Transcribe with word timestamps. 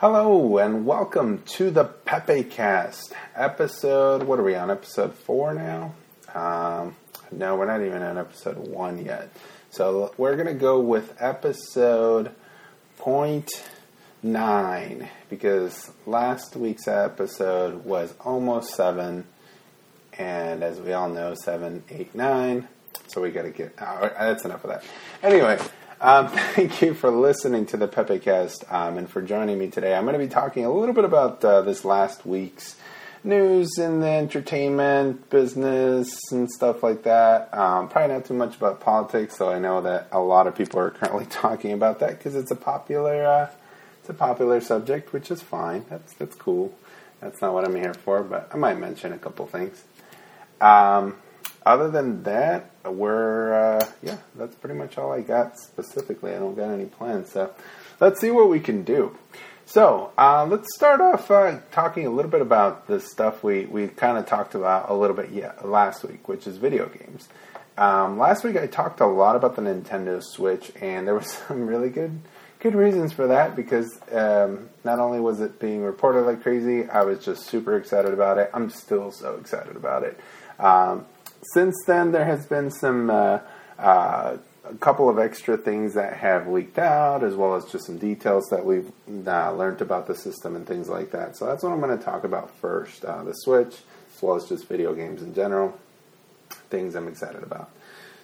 Hello 0.00 0.56
and 0.56 0.86
welcome 0.86 1.42
to 1.44 1.70
the 1.70 1.84
Pepe 1.84 2.44
Cast 2.44 3.12
episode. 3.36 4.22
What 4.22 4.38
are 4.38 4.42
we 4.42 4.54
on? 4.54 4.70
Episode 4.70 5.12
four 5.12 5.52
now? 5.52 5.92
Um, 6.34 6.96
no, 7.30 7.56
we're 7.56 7.66
not 7.66 7.82
even 7.82 8.00
on 8.00 8.16
episode 8.16 8.56
one 8.56 9.04
yet. 9.04 9.30
So 9.68 10.14
we're 10.16 10.36
gonna 10.36 10.54
go 10.54 10.80
with 10.80 11.14
episode 11.20 12.34
point 12.96 13.50
nine 14.22 15.10
because 15.28 15.90
last 16.06 16.56
week's 16.56 16.88
episode 16.88 17.84
was 17.84 18.14
almost 18.20 18.74
seven, 18.74 19.26
and 20.16 20.62
as 20.62 20.80
we 20.80 20.94
all 20.94 21.10
know, 21.10 21.34
seven, 21.34 21.84
eight, 21.90 22.14
nine. 22.14 22.68
So 23.08 23.20
we 23.20 23.32
got 23.32 23.42
to 23.42 23.50
get. 23.50 23.74
Uh, 23.78 24.08
that's 24.18 24.46
enough 24.46 24.64
of 24.64 24.70
that. 24.70 24.82
Anyway. 25.22 25.58
Um, 26.02 26.28
thank 26.54 26.80
you 26.80 26.94
for 26.94 27.10
listening 27.10 27.66
to 27.66 27.76
the 27.76 27.86
Pepe 27.86 28.20
Cast 28.20 28.64
um, 28.70 28.96
and 28.96 29.08
for 29.08 29.20
joining 29.20 29.58
me 29.58 29.68
today. 29.68 29.94
I'm 29.94 30.04
going 30.04 30.14
to 30.14 30.18
be 30.18 30.28
talking 30.28 30.64
a 30.64 30.72
little 30.72 30.94
bit 30.94 31.04
about 31.04 31.44
uh, 31.44 31.60
this 31.60 31.84
last 31.84 32.24
week's 32.24 32.76
news 33.22 33.76
in 33.76 34.00
the 34.00 34.08
entertainment 34.08 35.28
business 35.28 36.18
and 36.32 36.50
stuff 36.50 36.82
like 36.82 37.02
that. 37.02 37.52
Um, 37.52 37.90
probably 37.90 38.14
not 38.14 38.24
too 38.24 38.32
much 38.32 38.56
about 38.56 38.80
politics, 38.80 39.36
so 39.36 39.50
I 39.50 39.58
know 39.58 39.82
that 39.82 40.08
a 40.10 40.20
lot 40.20 40.46
of 40.46 40.54
people 40.56 40.80
are 40.80 40.90
currently 40.90 41.26
talking 41.26 41.72
about 41.72 41.98
that 41.98 42.16
because 42.16 42.34
it's 42.34 42.50
a 42.50 42.56
popular 42.56 43.26
uh, 43.26 43.50
it's 44.00 44.08
a 44.08 44.14
popular 44.14 44.62
subject, 44.62 45.12
which 45.12 45.30
is 45.30 45.42
fine. 45.42 45.84
That's 45.90 46.14
that's 46.14 46.34
cool. 46.34 46.74
That's 47.20 47.42
not 47.42 47.52
what 47.52 47.66
I'm 47.66 47.76
here 47.76 47.92
for, 47.92 48.22
but 48.22 48.48
I 48.54 48.56
might 48.56 48.78
mention 48.78 49.12
a 49.12 49.18
couple 49.18 49.46
things. 49.46 49.84
Um, 50.62 51.16
other 51.66 51.90
than 51.90 52.22
that, 52.22 52.69
we're 52.84 53.52
uh, 53.52 53.86
yeah, 54.02 54.18
that's 54.36 54.54
pretty 54.54 54.78
much 54.78 54.98
all 54.98 55.12
I 55.12 55.20
got 55.20 55.58
specifically. 55.58 56.34
I 56.34 56.38
don't 56.38 56.54
got 56.54 56.70
any 56.70 56.86
plans, 56.86 57.30
so 57.30 57.52
let's 58.00 58.20
see 58.20 58.30
what 58.30 58.48
we 58.48 58.60
can 58.60 58.82
do. 58.82 59.16
So 59.66 60.12
uh, 60.18 60.46
let's 60.46 60.74
start 60.74 61.00
off 61.00 61.30
uh, 61.30 61.60
talking 61.70 62.06
a 62.06 62.10
little 62.10 62.30
bit 62.30 62.40
about 62.40 62.86
the 62.86 63.00
stuff 63.00 63.44
we 63.44 63.66
we 63.66 63.88
kind 63.88 64.18
of 64.18 64.26
talked 64.26 64.54
about 64.54 64.90
a 64.90 64.94
little 64.94 65.14
bit 65.14 65.30
yeah, 65.30 65.52
last 65.62 66.04
week, 66.04 66.28
which 66.28 66.46
is 66.46 66.56
video 66.56 66.86
games. 66.86 67.28
Um, 67.76 68.18
last 68.18 68.44
week 68.44 68.56
I 68.56 68.66
talked 68.66 69.00
a 69.00 69.06
lot 69.06 69.36
about 69.36 69.56
the 69.56 69.62
Nintendo 69.62 70.22
Switch, 70.22 70.72
and 70.80 71.06
there 71.06 71.14
was 71.14 71.32
some 71.48 71.66
really 71.66 71.90
good 71.90 72.20
good 72.60 72.74
reasons 72.74 73.12
for 73.12 73.28
that 73.28 73.56
because 73.56 73.98
um, 74.12 74.68
not 74.84 74.98
only 74.98 75.18
was 75.18 75.40
it 75.40 75.58
being 75.58 75.82
reported 75.82 76.22
like 76.22 76.42
crazy, 76.42 76.88
I 76.88 77.02
was 77.02 77.24
just 77.24 77.46
super 77.46 77.76
excited 77.76 78.12
about 78.12 78.38
it. 78.38 78.50
I'm 78.52 78.70
still 78.70 79.10
so 79.10 79.36
excited 79.36 79.76
about 79.76 80.02
it. 80.02 80.18
Um, 80.58 81.06
since 81.42 81.76
then, 81.86 82.12
there 82.12 82.24
has 82.24 82.46
been 82.46 82.70
some 82.70 83.10
uh, 83.10 83.40
uh, 83.78 84.36
a 84.64 84.74
couple 84.74 85.08
of 85.08 85.18
extra 85.18 85.56
things 85.56 85.94
that 85.94 86.16
have 86.18 86.46
leaked 86.46 86.78
out, 86.78 87.24
as 87.24 87.34
well 87.34 87.54
as 87.54 87.64
just 87.66 87.86
some 87.86 87.98
details 87.98 88.46
that 88.50 88.64
we've 88.64 88.90
uh, 89.26 89.52
learned 89.52 89.80
about 89.80 90.06
the 90.06 90.14
system 90.14 90.54
and 90.54 90.66
things 90.66 90.88
like 90.88 91.10
that. 91.10 91.36
So 91.36 91.46
that's 91.46 91.62
what 91.62 91.72
I'm 91.72 91.80
going 91.80 91.96
to 91.96 92.04
talk 92.04 92.24
about 92.24 92.54
first: 92.56 93.04
uh, 93.04 93.24
the 93.24 93.32
Switch, 93.32 93.74
as 94.14 94.22
well 94.22 94.36
as 94.36 94.48
just 94.48 94.68
video 94.68 94.94
games 94.94 95.22
in 95.22 95.34
general. 95.34 95.78
Things 96.68 96.94
I'm 96.94 97.08
excited 97.08 97.42
about. 97.42 97.70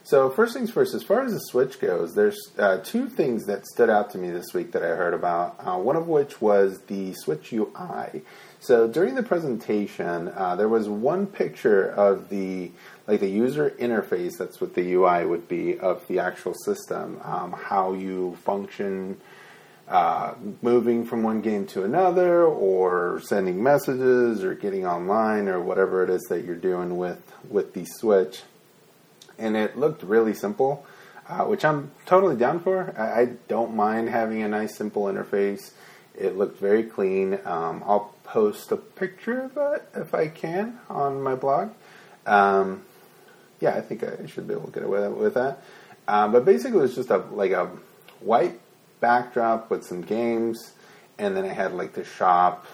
So 0.05 0.31
first 0.31 0.55
things 0.55 0.71
first, 0.71 0.95
as 0.95 1.03
far 1.03 1.25
as 1.25 1.33
the 1.33 1.41
Switch 1.41 1.81
goes, 1.81 2.15
there's 2.15 2.39
uh, 2.59 2.79
two 2.79 3.09
things 3.09 3.47
that 3.47 3.67
stood 3.67 3.91
out 3.91 4.11
to 4.11 4.19
me 4.19 4.31
this 4.31 4.55
week 4.55 4.71
that 4.73 4.85
I 4.85 4.89
heard 4.89 5.15
about. 5.15 5.57
Uh, 5.59 5.79
one 5.79 5.97
of 5.97 6.07
which 6.07 6.41
was 6.41 6.79
the 6.83 7.13
Switch 7.15 7.53
UI. 7.53 8.23
So 8.61 8.87
during 8.87 9.17
the 9.17 9.25
presentation, 9.25 10.27
there 10.57 10.69
was 10.69 10.89
one 10.89 11.27
picture 11.27 11.89
of 11.89 12.29
the 12.29 12.71
like 13.07 13.21
the 13.21 13.29
user 13.29 13.71
interface. 13.79 14.37
That's 14.39 14.61
what 14.61 14.75
the 14.75 14.95
UI 14.95 15.25
would 15.25 15.49
be 15.49 15.79
of 15.79 16.07
the 16.09 16.19
actual 16.19 16.55
system. 16.65 17.21
Um, 17.23 17.53
how 17.53 17.93
you 17.93 18.37
function, 18.45 19.21
uh, 19.89 20.35
moving 20.63 21.05
from 21.05 21.23
one 21.23 21.41
game 21.41 21.67
to 21.69 21.85
another, 21.85 22.45
or 22.45 23.21
sending 23.21 23.63
messages, 23.63 24.43
or 24.43 24.55
getting 24.55 24.87
online, 24.87 25.49
or 25.49 25.61
whatever 25.61 26.03
it 26.03 26.11
is 26.11 26.23
that 26.29 26.45
you're 26.45 26.57
doing 26.57 26.97
with 26.97 27.23
with 27.49 27.75
the 27.75 27.85
Switch. 27.85 28.43
And 29.39 29.57
it 29.57 29.79
looked 29.79 30.03
really 30.03 30.35
simple, 30.35 30.87
uh, 31.29 31.45
which 31.45 31.65
I'm 31.65 31.93
totally 32.07 32.37
down 32.37 32.61
for. 32.61 32.95
I, 32.97 33.21
I 33.21 33.25
don't 33.49 33.77
mind 33.77 34.09
having 34.09 34.43
a 34.43 34.49
nice 34.49 34.77
simple 34.77 35.05
interface. 35.05 35.73
It 36.19 36.37
looked 36.37 36.59
very 36.59 36.83
clean. 36.83 37.39
Um, 37.45 37.85
I'll 37.87 38.15
post 38.25 38.73
a 38.73 38.77
picture 38.77 39.43
of 39.43 39.57
it 39.75 39.87
if 39.95 40.15
I 40.15 40.29
can 40.29 40.81
on 40.89 41.23
my 41.23 41.35
blog. 41.35 41.71
Um, 42.27 42.83
yeah, 43.61 43.75
I 43.75 43.81
think 43.81 44.03
I 44.03 44.27
should 44.27 44.47
be 44.47 44.55
able 44.55 44.67
to 44.67 44.73
get 44.73 44.83
away 44.83 45.09
with 45.09 45.35
that. 45.35 45.63
Um, 46.09 46.33
but 46.33 46.45
basically, 46.45 46.79
it 46.79 46.83
was 46.83 46.95
just 46.95 47.11
a 47.11 47.19
like 47.19 47.53
a 47.53 47.71
white 48.21 48.61
backdrop 49.01 49.71
with 49.71 49.85
some 49.85 50.03
games, 50.03 50.73
and 51.19 51.37
then 51.37 51.45
I 51.45 51.53
had 51.53 51.73
like 51.73 51.95
the 51.95 52.05
shop, 52.05 52.67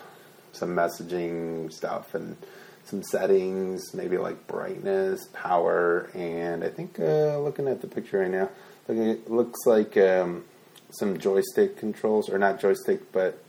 some 0.53 0.71
messaging 0.71 1.73
stuff, 1.73 2.15
and 2.15 2.37
some 2.85 3.03
settings, 3.03 3.95
maybe 3.95 4.19
like 4.19 4.47
brightness, 4.47 5.27
power, 5.33 6.11
and 6.15 6.63
I 6.63 6.69
think 6.69 6.99
uh, 6.99 7.39
looking 7.39 7.69
at 7.69 7.81
the 7.81 7.87
picture 7.87 8.21
right 8.21 8.31
now, 8.31 8.51
it 8.89 9.31
looks 9.31 9.61
like 9.67 9.97
um, 9.97 10.45
some 10.91 11.19
joystick 11.19 11.77
controls, 11.77 12.29
or 12.29 12.39
not 12.39 12.61
joystick, 12.61 13.13
but 13.13 13.43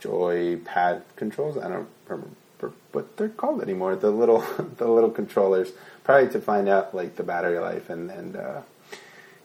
joy 0.00 0.56
pad 0.64 1.04
controls. 1.16 1.56
I 1.56 1.68
don't 1.68 1.88
remember 2.08 2.30
what 2.92 3.16
they're 3.16 3.28
called 3.28 3.62
anymore. 3.62 3.96
The 3.96 4.10
little 4.10 4.40
the 4.76 4.88
little 4.88 5.10
controllers, 5.10 5.72
probably 6.10 6.32
to 6.32 6.40
find 6.40 6.68
out 6.68 6.94
like 6.94 7.14
the 7.14 7.22
battery 7.22 7.58
life 7.58 7.88
and 7.88 8.10
and 8.10 8.36
uh, 8.36 8.62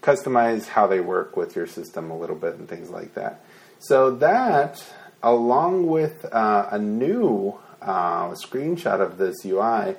customize 0.01 0.67
how 0.67 0.87
they 0.87 0.99
work 0.99 1.37
with 1.37 1.55
your 1.55 1.67
system 1.67 2.09
a 2.09 2.17
little 2.17 2.35
bit 2.35 2.55
and 2.55 2.67
things 2.67 2.89
like 2.89 3.13
that. 3.13 3.43
So 3.79 4.11
that, 4.15 4.83
along 5.21 5.87
with 5.87 6.25
uh, 6.31 6.67
a 6.71 6.79
new 6.79 7.55
uh, 7.81 8.29
screenshot 8.29 8.99
of 8.99 9.17
this 9.17 9.45
UI, 9.45 9.95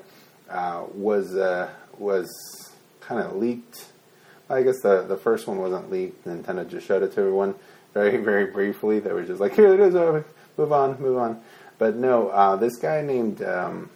uh, 0.50 0.84
was 0.92 1.36
uh, 1.36 1.70
was 1.98 2.28
kind 3.00 3.20
of 3.20 3.36
leaked 3.36 3.86
I 4.48 4.62
guess 4.62 4.80
the 4.80 5.02
the 5.02 5.16
first 5.16 5.46
one 5.46 5.58
wasn't 5.58 5.90
leaked. 5.90 6.24
Nintendo 6.24 6.68
just 6.68 6.86
showed 6.86 7.02
it 7.02 7.12
to 7.14 7.20
everyone 7.20 7.54
very 7.94 8.16
very 8.16 8.46
briefly. 8.46 9.00
They 9.00 9.12
were 9.12 9.24
just 9.24 9.40
like, 9.40 9.54
here 9.54 9.74
it 9.74 9.80
is. 9.80 9.94
Move 9.94 10.72
on, 10.72 11.00
move 11.00 11.18
on. 11.18 11.40
But 11.78 11.96
no, 11.96 12.28
uh, 12.28 12.56
this 12.56 12.76
guy 12.76 13.02
named 13.02 13.42
um, 13.42 13.90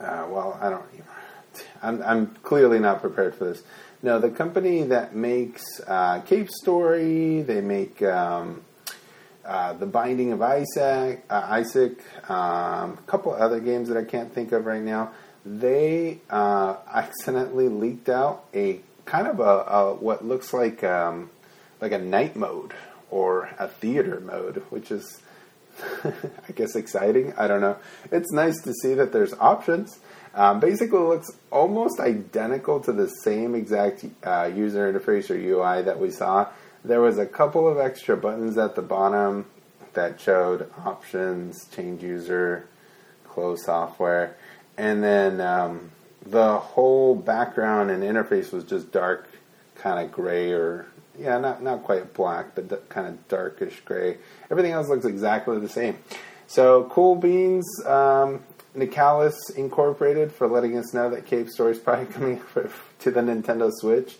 uh, 0.00 0.26
well, 0.28 0.58
I 0.60 0.70
don't. 0.70 0.84
I'm 1.82 2.02
I'm 2.02 2.26
clearly 2.42 2.78
not 2.78 3.00
prepared 3.00 3.34
for 3.34 3.44
this. 3.44 3.62
No, 4.02 4.18
the 4.18 4.30
company 4.30 4.82
that 4.84 5.14
makes 5.14 5.62
uh, 5.86 6.20
Cave 6.20 6.50
Story, 6.50 7.42
they 7.42 7.60
make. 7.60 8.02
Um, 8.02 8.62
uh, 9.44 9.72
the 9.72 9.86
Binding 9.86 10.32
of 10.32 10.40
Isaac, 10.40 11.24
uh, 11.28 11.46
Isaac, 11.48 11.98
um, 12.30 12.92
a 12.92 13.02
couple 13.08 13.32
other 13.32 13.58
games 13.58 13.88
that 13.88 13.96
I 13.96 14.04
can't 14.04 14.32
think 14.32 14.52
of 14.52 14.66
right 14.66 14.80
now. 14.80 15.10
They 15.44 16.20
uh, 16.30 16.76
accidentally 16.86 17.68
leaked 17.68 18.08
out 18.08 18.44
a 18.54 18.80
kind 19.04 19.26
of 19.26 19.40
a, 19.40 19.42
a 19.42 19.94
what 19.94 20.24
looks 20.24 20.52
like 20.52 20.84
um, 20.84 21.30
like 21.80 21.90
a 21.90 21.98
night 21.98 22.36
mode 22.36 22.72
or 23.10 23.50
a 23.58 23.66
theater 23.66 24.20
mode, 24.20 24.62
which 24.70 24.92
is 24.92 25.20
I 26.04 26.52
guess 26.54 26.76
exciting. 26.76 27.34
I 27.36 27.48
don't 27.48 27.60
know. 27.60 27.76
It's 28.10 28.30
nice 28.32 28.60
to 28.62 28.72
see 28.82 28.94
that 28.94 29.12
there's 29.12 29.34
options. 29.34 29.98
Um, 30.34 30.60
basically, 30.60 30.98
looks 30.98 31.30
almost 31.50 32.00
identical 32.00 32.80
to 32.80 32.92
the 32.92 33.08
same 33.08 33.54
exact 33.54 34.04
uh, 34.24 34.50
user 34.54 34.90
interface 34.92 35.30
or 35.30 35.34
UI 35.34 35.82
that 35.82 35.98
we 35.98 36.10
saw. 36.10 36.48
There 36.84 37.00
was 37.00 37.18
a 37.18 37.26
couple 37.26 37.68
of 37.68 37.78
extra 37.78 38.16
buttons 38.16 38.56
at 38.58 38.74
the 38.74 38.82
bottom 38.82 39.46
that 39.92 40.20
showed 40.20 40.70
options, 40.84 41.68
change 41.68 42.02
user, 42.02 42.66
close 43.28 43.64
software, 43.64 44.36
and 44.76 45.04
then 45.04 45.40
um, 45.40 45.90
the 46.24 46.58
whole 46.58 47.14
background 47.14 47.90
and 47.90 48.02
interface 48.02 48.52
was 48.52 48.64
just 48.64 48.90
dark, 48.90 49.28
kind 49.76 50.04
of 50.04 50.12
gray 50.12 50.52
or 50.52 50.86
yeah, 51.18 51.38
not 51.38 51.62
not 51.62 51.82
quite 51.84 52.14
black, 52.14 52.54
but 52.54 52.68
d- 52.68 52.76
kind 52.88 53.06
of 53.06 53.28
darkish 53.28 53.80
gray. 53.84 54.18
Everything 54.50 54.72
else 54.72 54.88
looks 54.88 55.04
exactly 55.04 55.58
the 55.58 55.68
same. 55.68 55.98
So 56.46 56.84
cool 56.90 57.16
beans, 57.16 57.66
um, 57.86 58.42
Nicalis 58.76 59.34
Incorporated 59.54 60.32
for 60.32 60.48
letting 60.48 60.78
us 60.78 60.94
know 60.94 61.10
that 61.10 61.26
Cave 61.26 61.48
Story 61.50 61.72
is 61.72 61.78
probably 61.78 62.06
coming 62.06 62.40
to 63.00 63.10
the 63.10 63.20
Nintendo 63.20 63.70
Switch, 63.72 64.16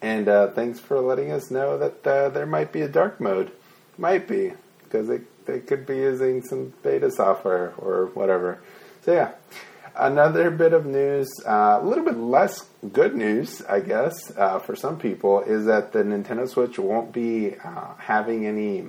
and 0.00 0.28
uh, 0.28 0.48
thanks 0.48 0.78
for 0.78 1.00
letting 1.00 1.32
us 1.32 1.50
know 1.50 1.76
that 1.78 2.06
uh, 2.06 2.28
there 2.28 2.46
might 2.46 2.72
be 2.72 2.82
a 2.82 2.88
dark 2.88 3.20
mode. 3.20 3.50
Might 3.98 4.28
be 4.28 4.52
because 4.84 5.08
they 5.08 5.20
they 5.46 5.60
could 5.60 5.86
be 5.86 5.96
using 5.96 6.42
some 6.42 6.72
beta 6.82 7.10
software 7.10 7.72
or 7.78 8.06
whatever. 8.14 8.60
So 9.02 9.12
yeah. 9.12 9.32
Another 9.98 10.50
bit 10.50 10.74
of 10.74 10.84
news, 10.84 11.26
uh, 11.46 11.78
a 11.80 11.82
little 11.82 12.04
bit 12.04 12.18
less 12.18 12.66
good 12.92 13.16
news, 13.16 13.62
I 13.62 13.80
guess, 13.80 14.30
uh, 14.36 14.58
for 14.58 14.76
some 14.76 14.98
people, 14.98 15.40
is 15.40 15.64
that 15.64 15.94
the 15.94 16.00
Nintendo 16.00 16.46
Switch 16.46 16.78
won't 16.78 17.14
be 17.14 17.54
uh, 17.64 17.94
having 17.96 18.44
any 18.44 18.88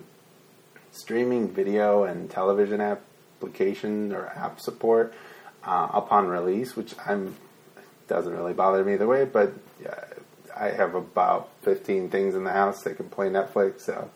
streaming 0.92 1.48
video 1.48 2.04
and 2.04 2.30
television 2.30 2.82
application 3.38 4.12
or 4.14 4.28
app 4.28 4.60
support 4.60 5.14
uh, 5.64 5.90
upon 5.94 6.28
release, 6.28 6.76
which 6.76 6.94
I'm 7.06 7.36
doesn't 8.08 8.34
really 8.34 8.54
bother 8.54 8.84
me 8.84 8.94
either 8.94 9.08
way. 9.08 9.26
But 9.26 9.54
I 10.58 10.70
have 10.70 10.96
about 10.96 11.50
15 11.62 12.10
things 12.10 12.36
in 12.36 12.44
the 12.44 12.52
house 12.52 12.84
that 12.84 12.98
can 12.98 13.10
play 13.10 13.28
Netflix, 13.28 13.82
so 13.82 14.10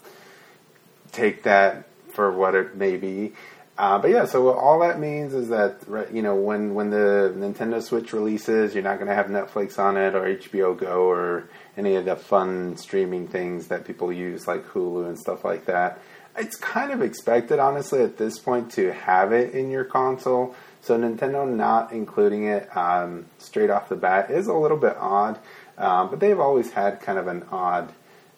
take 1.11 1.43
that 1.43 1.87
for 2.13 2.31
what 2.31 2.55
it 2.55 2.75
may 2.75 2.97
be. 2.97 3.33
Uh, 3.77 3.97
but 3.97 4.11
yeah, 4.11 4.25
so 4.25 4.49
all 4.49 4.79
that 4.79 4.99
means 4.99 5.33
is 5.33 5.49
that 5.49 5.77
you 6.13 6.21
know 6.21 6.35
when 6.35 6.73
when 6.73 6.89
the 6.89 7.33
Nintendo 7.35 7.81
Switch 7.81 8.13
releases, 8.13 8.73
you're 8.73 8.83
not 8.83 8.97
going 8.97 9.07
to 9.07 9.15
have 9.15 9.27
Netflix 9.27 9.79
on 9.79 9.97
it 9.97 10.13
or 10.13 10.21
HBO 10.21 10.77
Go 10.77 11.09
or 11.09 11.49
any 11.77 11.95
of 11.95 12.05
the 12.05 12.15
fun 12.15 12.77
streaming 12.77 13.27
things 13.27 13.67
that 13.67 13.85
people 13.85 14.11
use 14.11 14.47
like 14.47 14.65
Hulu 14.67 15.07
and 15.07 15.17
stuff 15.17 15.45
like 15.45 15.65
that. 15.65 15.99
It's 16.37 16.55
kind 16.55 16.91
of 16.91 17.01
expected, 17.01 17.59
honestly, 17.59 18.01
at 18.01 18.17
this 18.17 18.39
point 18.39 18.71
to 18.73 18.93
have 18.93 19.31
it 19.33 19.53
in 19.53 19.69
your 19.69 19.83
console. 19.83 20.55
So 20.81 20.97
Nintendo 20.97 21.47
not 21.47 21.91
including 21.91 22.45
it 22.45 22.75
um, 22.75 23.25
straight 23.37 23.69
off 23.69 23.89
the 23.89 23.95
bat 23.95 24.31
is 24.31 24.47
a 24.47 24.53
little 24.53 24.77
bit 24.77 24.95
odd. 24.97 25.39
Um, 25.77 26.09
but 26.09 26.19
they've 26.19 26.39
always 26.39 26.71
had 26.71 27.01
kind 27.01 27.17
of 27.17 27.27
an 27.27 27.43
odd 27.51 27.91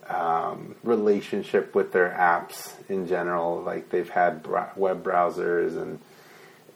um, 0.10 0.76
relationship 0.84 1.76
with 1.76 1.92
their 1.92 2.10
apps 2.10 2.72
in 2.90 3.08
general. 3.08 3.62
Like 3.62 3.90
they've 3.90 4.10
had 4.10 4.46
web 4.76 5.04
browsers 5.04 5.82
and 5.82 6.00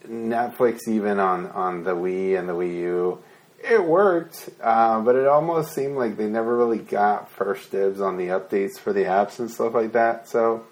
Netflix, 0.08 0.88
even 0.88 1.20
on 1.20 1.48
on 1.48 1.84
the 1.84 1.96
Wii 1.96 2.38
and 2.38 2.48
the 2.48 2.54
Wii 2.54 2.76
U. 2.76 3.24
It 3.60 3.84
worked, 3.84 4.50
uh, 4.62 5.02
but 5.02 5.16
it 5.16 5.28
almost 5.28 5.74
seemed 5.74 5.98
like 5.98 6.16
they 6.16 6.28
never 6.28 6.56
really 6.56 6.78
got 6.78 7.30
first 7.32 7.72
dibs 7.72 8.00
on 8.00 8.18
the 8.18 8.28
updates 8.28 8.78
for 8.80 8.94
the 8.94 9.04
apps 9.04 9.40
and 9.40 9.50
stuff 9.50 9.74
like 9.74 9.94
that. 9.94 10.30
So 10.30 10.66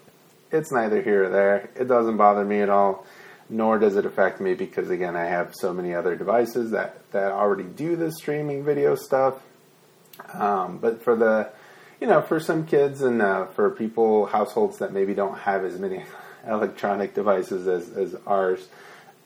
it's 0.50 0.72
neither 0.72 1.02
here 1.02 1.24
or 1.24 1.28
there. 1.28 1.70
It 1.74 1.88
doesn't 1.88 2.16
bother 2.16 2.44
me 2.44 2.60
at 2.60 2.68
all, 2.68 3.06
nor 3.48 3.78
does 3.78 3.96
it 3.96 4.06
affect 4.06 4.40
me 4.40 4.54
because 4.54 4.90
again, 4.90 5.16
I 5.16 5.24
have 5.24 5.54
so 5.54 5.72
many 5.72 5.94
other 5.94 6.16
devices 6.16 6.70
that 6.70 7.10
that 7.12 7.32
already 7.32 7.64
do 7.64 7.96
the 7.96 8.12
streaming 8.12 8.64
video 8.64 8.94
stuff. 8.94 9.34
Um, 10.32 10.78
but 10.78 11.02
for 11.02 11.16
the 11.16 11.50
you 12.00 12.06
know, 12.06 12.20
for 12.20 12.40
some 12.40 12.66
kids 12.66 13.02
and 13.02 13.22
uh, 13.22 13.46
for 13.46 13.70
people, 13.70 14.26
households 14.26 14.78
that 14.78 14.92
maybe 14.92 15.14
don't 15.14 15.38
have 15.38 15.64
as 15.64 15.78
many 15.78 16.04
electronic 16.46 17.14
devices 17.14 17.66
as, 17.66 17.96
as 17.96 18.16
ours, 18.26 18.68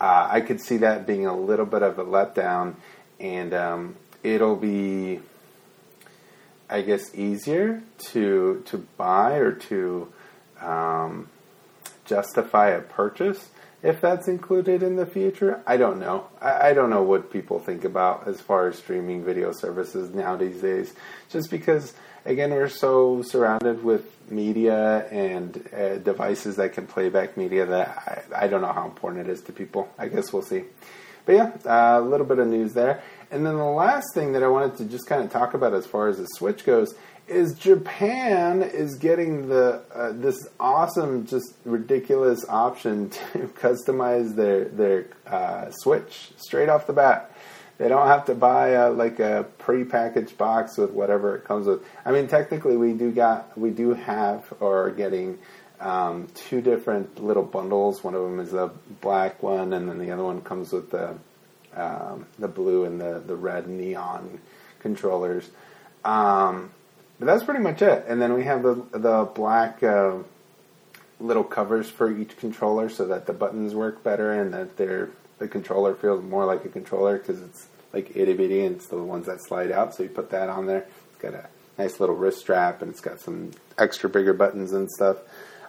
uh, 0.00 0.28
I 0.30 0.40
could 0.40 0.60
see 0.60 0.78
that 0.78 1.06
being 1.06 1.26
a 1.26 1.36
little 1.36 1.66
bit 1.66 1.82
of 1.82 1.98
a 1.98 2.04
letdown, 2.04 2.74
and 3.18 3.52
um, 3.52 3.96
it'll 4.22 4.56
be, 4.56 5.20
I 6.68 6.82
guess, 6.82 7.14
easier 7.14 7.82
to 8.12 8.62
to 8.66 8.78
buy 8.96 9.34
or 9.34 9.52
to 9.52 10.12
um, 10.60 11.28
justify 12.04 12.70
a 12.70 12.80
purchase 12.80 13.50
if 13.82 14.00
that's 14.00 14.28
included 14.28 14.82
in 14.82 14.96
the 14.96 15.06
future. 15.06 15.62
I 15.66 15.76
don't 15.76 15.98
know. 15.98 16.26
I, 16.40 16.68
I, 16.68 16.72
don't 16.74 16.90
know 16.90 17.02
what 17.02 17.32
people 17.32 17.58
think 17.58 17.84
about 17.84 18.28
as 18.28 18.40
far 18.40 18.68
as 18.68 18.76
streaming 18.76 19.24
video 19.24 19.52
services 19.52 20.14
nowadays 20.14 20.60
days. 20.60 20.92
Just 21.30 21.50
because 21.50 21.94
again, 22.24 22.50
we're 22.50 22.68
so 22.68 23.22
surrounded 23.22 23.82
with 23.82 24.04
media 24.30 25.06
and 25.10 25.68
uh, 25.74 25.96
devices 25.98 26.56
that 26.56 26.72
can 26.72 26.86
play 26.86 27.08
back 27.08 27.36
media 27.36 27.66
that 27.66 27.88
I, 28.32 28.44
I, 28.44 28.46
don't 28.48 28.60
know 28.60 28.72
how 28.72 28.84
important 28.84 29.28
it 29.28 29.32
is 29.32 29.40
to 29.42 29.52
people. 29.52 29.88
I 29.98 30.08
guess 30.08 30.32
we'll 30.32 30.42
see. 30.42 30.64
But 31.24 31.34
yeah, 31.34 31.52
uh, 31.64 32.00
a 32.00 32.04
little 32.04 32.26
bit 32.26 32.38
of 32.38 32.48
news 32.48 32.72
there. 32.74 33.02
And 33.30 33.46
then 33.46 33.56
the 33.56 33.64
last 33.64 34.12
thing 34.12 34.32
that 34.32 34.42
I 34.42 34.48
wanted 34.48 34.76
to 34.78 34.84
just 34.84 35.06
kind 35.06 35.22
of 35.22 35.30
talk 35.30 35.54
about 35.54 35.72
as 35.72 35.86
far 35.86 36.08
as 36.08 36.18
the 36.18 36.26
Switch 36.26 36.64
goes 36.64 36.94
is 37.28 37.54
Japan 37.54 38.62
is 38.62 38.96
getting 38.96 39.48
the 39.48 39.82
uh, 39.94 40.12
this 40.12 40.48
awesome, 40.58 41.26
just 41.26 41.54
ridiculous 41.64 42.44
option 42.48 43.10
to 43.32 43.38
customize 43.48 44.34
their 44.34 44.64
their 44.64 45.06
uh, 45.26 45.70
Switch 45.70 46.32
straight 46.36 46.68
off 46.68 46.86
the 46.86 46.92
bat. 46.92 47.30
They 47.78 47.88
don't 47.88 48.08
have 48.08 48.26
to 48.26 48.34
buy 48.34 48.70
a, 48.70 48.90
like 48.90 49.20
a 49.20 49.46
pre-packaged 49.56 50.36
box 50.36 50.76
with 50.76 50.90
whatever 50.90 51.34
it 51.36 51.44
comes 51.44 51.66
with. 51.66 51.82
I 52.04 52.12
mean, 52.12 52.28
technically, 52.28 52.76
we 52.76 52.92
do 52.92 53.10
got 53.10 53.56
we 53.56 53.70
do 53.70 53.94
have 53.94 54.52
or 54.60 54.88
are 54.88 54.90
getting 54.90 55.38
um, 55.78 56.28
two 56.34 56.60
different 56.60 57.22
little 57.22 57.42
bundles. 57.42 58.04
One 58.04 58.14
of 58.14 58.22
them 58.22 58.40
is 58.40 58.52
a 58.52 58.70
black 59.00 59.42
one, 59.42 59.72
and 59.72 59.88
then 59.88 59.98
the 59.98 60.10
other 60.10 60.24
one 60.24 60.42
comes 60.42 60.72
with 60.72 60.90
the 60.90 61.16
um, 61.76 62.26
the 62.38 62.48
blue 62.48 62.84
and 62.84 63.00
the 63.00 63.22
the 63.24 63.36
red 63.36 63.68
neon 63.68 64.40
controllers. 64.80 65.48
Um, 66.04 66.70
but 67.18 67.26
that's 67.26 67.44
pretty 67.44 67.60
much 67.60 67.82
it. 67.82 68.04
And 68.08 68.20
then 68.20 68.34
we 68.34 68.44
have 68.44 68.62
the 68.62 68.84
the 68.92 69.30
black. 69.34 69.82
Uh, 69.82 70.18
little 71.20 71.44
covers 71.44 71.88
for 71.88 72.10
each 72.10 72.36
controller 72.38 72.88
so 72.88 73.06
that 73.06 73.26
the 73.26 73.32
buttons 73.32 73.74
work 73.74 74.02
better 74.02 74.32
and 74.40 74.54
that 74.54 74.76
they're 74.78 75.10
the 75.38 75.48
controller 75.48 75.94
feels 75.94 76.22
more 76.22 76.44
like 76.44 76.64
a 76.64 76.68
controller 76.68 77.18
because 77.18 77.40
it's 77.42 77.66
like 77.92 78.14
itty 78.14 78.34
bitty 78.34 78.64
and 78.64 78.76
it's 78.76 78.88
the 78.88 78.96
ones 78.96 79.26
that 79.26 79.42
slide 79.42 79.72
out. 79.72 79.94
So 79.94 80.02
you 80.02 80.08
put 80.08 80.30
that 80.30 80.48
on 80.48 80.66
there. 80.66 80.86
It's 81.12 81.22
got 81.22 81.34
a 81.34 81.46
nice 81.78 81.98
little 81.98 82.14
wrist 82.14 82.38
strap 82.38 82.82
and 82.82 82.90
it's 82.90 83.00
got 83.00 83.20
some 83.20 83.52
extra 83.78 84.08
bigger 84.08 84.34
buttons 84.34 84.72
and 84.72 84.88
stuff. 84.90 85.16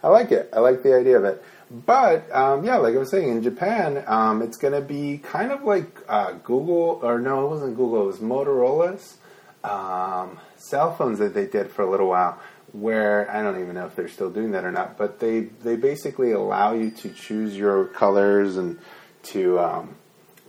I 0.04 0.10
like 0.10 0.32
it. 0.32 0.50
I 0.54 0.60
like 0.60 0.84
the 0.84 0.96
idea 0.96 1.18
of 1.18 1.24
it. 1.24 1.44
But 1.72 2.30
um, 2.36 2.66
yeah, 2.66 2.78
like 2.78 2.96
I 2.96 2.98
was 2.98 3.10
saying, 3.10 3.30
in 3.30 3.42
Japan, 3.42 4.04
um, 4.06 4.42
it's 4.42 4.58
going 4.58 4.74
to 4.74 4.82
be 4.82 5.20
kind 5.20 5.54
of 5.54 5.64
like 5.64 6.00
uh, 6.10 6.34
Google, 6.44 7.00
or 7.02 7.18
no, 7.18 7.46
it 7.46 7.50
wasn't 7.50 7.78
Google. 7.78 8.04
It 8.04 8.08
was 8.08 8.18
Motorola's 8.18 9.18
um, 9.64 10.38
cell 10.58 10.94
phones 10.94 11.20
that 11.20 11.34
they 11.34 11.46
did 11.46 11.72
for 11.72 11.84
a 11.84 11.90
little 11.90 12.10
while. 12.10 12.38
Where 12.74 13.30
I 13.32 13.42
don't 13.42 13.62
even 13.62 13.76
know 13.76 13.86
if 13.86 13.96
they're 13.96 14.10
still 14.10 14.30
doing 14.30 14.52
that 14.52 14.66
or 14.66 14.72
not, 14.72 14.98
but 14.98 15.20
they 15.20 15.42
they 15.42 15.78
basically 15.78 16.32
allow 16.32 16.74
you 16.74 16.92
to 16.92 17.10
choose 17.10 17.56
your 17.56 17.86
colors 17.86 18.58
and 18.58 18.80
to 19.24 19.60
um, 19.60 19.96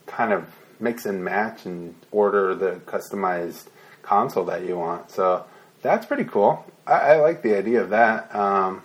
kind 0.06 0.32
of 0.32 0.46
mix 0.80 1.06
and 1.06 1.24
match 1.24 1.66
and 1.66 1.94
order 2.10 2.54
the 2.54 2.80
customized 2.86 3.66
console 4.02 4.44
that 4.46 4.64
you 4.64 4.76
want. 4.76 5.10
So 5.10 5.44
that's 5.82 6.06
pretty 6.06 6.24
cool. 6.24 6.64
I, 6.86 6.92
I 6.92 7.20
like 7.20 7.42
the 7.42 7.56
idea 7.56 7.82
of 7.82 7.90
that. 7.90 8.34
Um, 8.34 8.82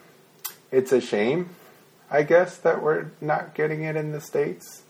it's 0.72 0.92
a 0.92 1.01
shame, 1.01 1.50
I 2.09 2.24
guess, 2.24 2.57
that 2.57 2.81
we're 2.81 3.07
not 3.21 3.54
getting 3.54 3.83
it 3.83 3.95
in 3.95 4.12
the 4.12 4.21
states. 4.21 4.83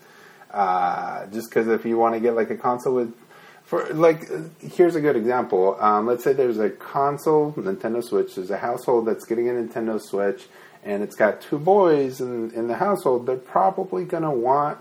Uh, 0.52 1.26
just 1.28 1.50
because 1.50 1.68
if 1.68 1.86
you 1.86 1.98
want 1.98 2.16
to 2.16 2.20
get 2.20 2.36
like 2.36 2.50
a 2.50 2.56
console 2.56 2.96
with, 2.96 3.14
for 3.64 3.86
like, 3.94 4.30
here's 4.62 4.96
a 4.96 5.02
good 5.02 5.16
example. 5.16 5.78
Um, 5.80 6.08
let's 6.08 6.24
say 6.24 6.34
there's 6.34 6.60
a 6.60 6.70
console, 6.70 7.54
Nintendo 7.54 8.04
Switch. 8.04 8.36
There's 8.36 8.52
a 8.52 8.58
household 8.58 9.08
that's 9.08 9.26
getting 9.26 9.50
a 9.50 9.52
Nintendo 9.52 10.02
Switch, 10.02 10.48
and 10.84 11.04
it's 11.04 11.16
got 11.16 11.42
two 11.42 11.60
boys 11.60 12.22
in 12.22 12.52
in 12.52 12.68
the 12.68 12.76
household. 12.76 13.26
They're 13.26 13.36
probably 13.36 14.06
gonna 14.06 14.32
want 14.32 14.78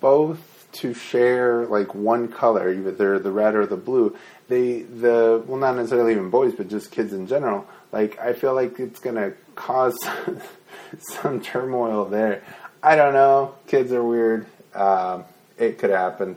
both 0.00 0.68
to 0.72 0.92
share 0.92 1.66
like 1.66 1.94
one 1.94 2.28
color, 2.28 2.72
either 2.72 3.18
the 3.18 3.30
red 3.30 3.54
or 3.54 3.64
the 3.64 3.76
blue. 3.76 4.16
They 4.48 4.82
the 4.82 5.42
well, 5.46 5.58
not 5.58 5.76
necessarily 5.76 6.12
even 6.12 6.30
boys, 6.30 6.54
but 6.54 6.68
just 6.68 6.90
kids 6.90 7.12
in 7.12 7.26
general. 7.26 7.66
Like 7.92 8.18
I 8.18 8.32
feel 8.32 8.54
like 8.54 8.78
it's 8.78 9.00
gonna 9.00 9.32
cause 9.54 9.96
some 11.20 11.40
turmoil 11.40 12.04
there. 12.06 12.42
I 12.82 12.96
don't 12.96 13.12
know. 13.12 13.54
Kids 13.66 13.92
are 13.92 14.04
weird. 14.04 14.46
Um, 14.74 15.24
it 15.58 15.78
could 15.78 15.90
happen. 15.90 16.36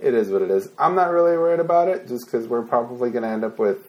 It 0.00 0.14
is 0.14 0.30
what 0.30 0.42
it 0.42 0.50
is. 0.50 0.68
I'm 0.78 0.94
not 0.94 1.10
really 1.10 1.36
worried 1.36 1.60
about 1.60 1.88
it, 1.88 2.06
just 2.06 2.26
because 2.26 2.46
we're 2.46 2.62
probably 2.62 3.10
going 3.10 3.24
to 3.24 3.28
end 3.28 3.44
up 3.44 3.58
with 3.58 3.84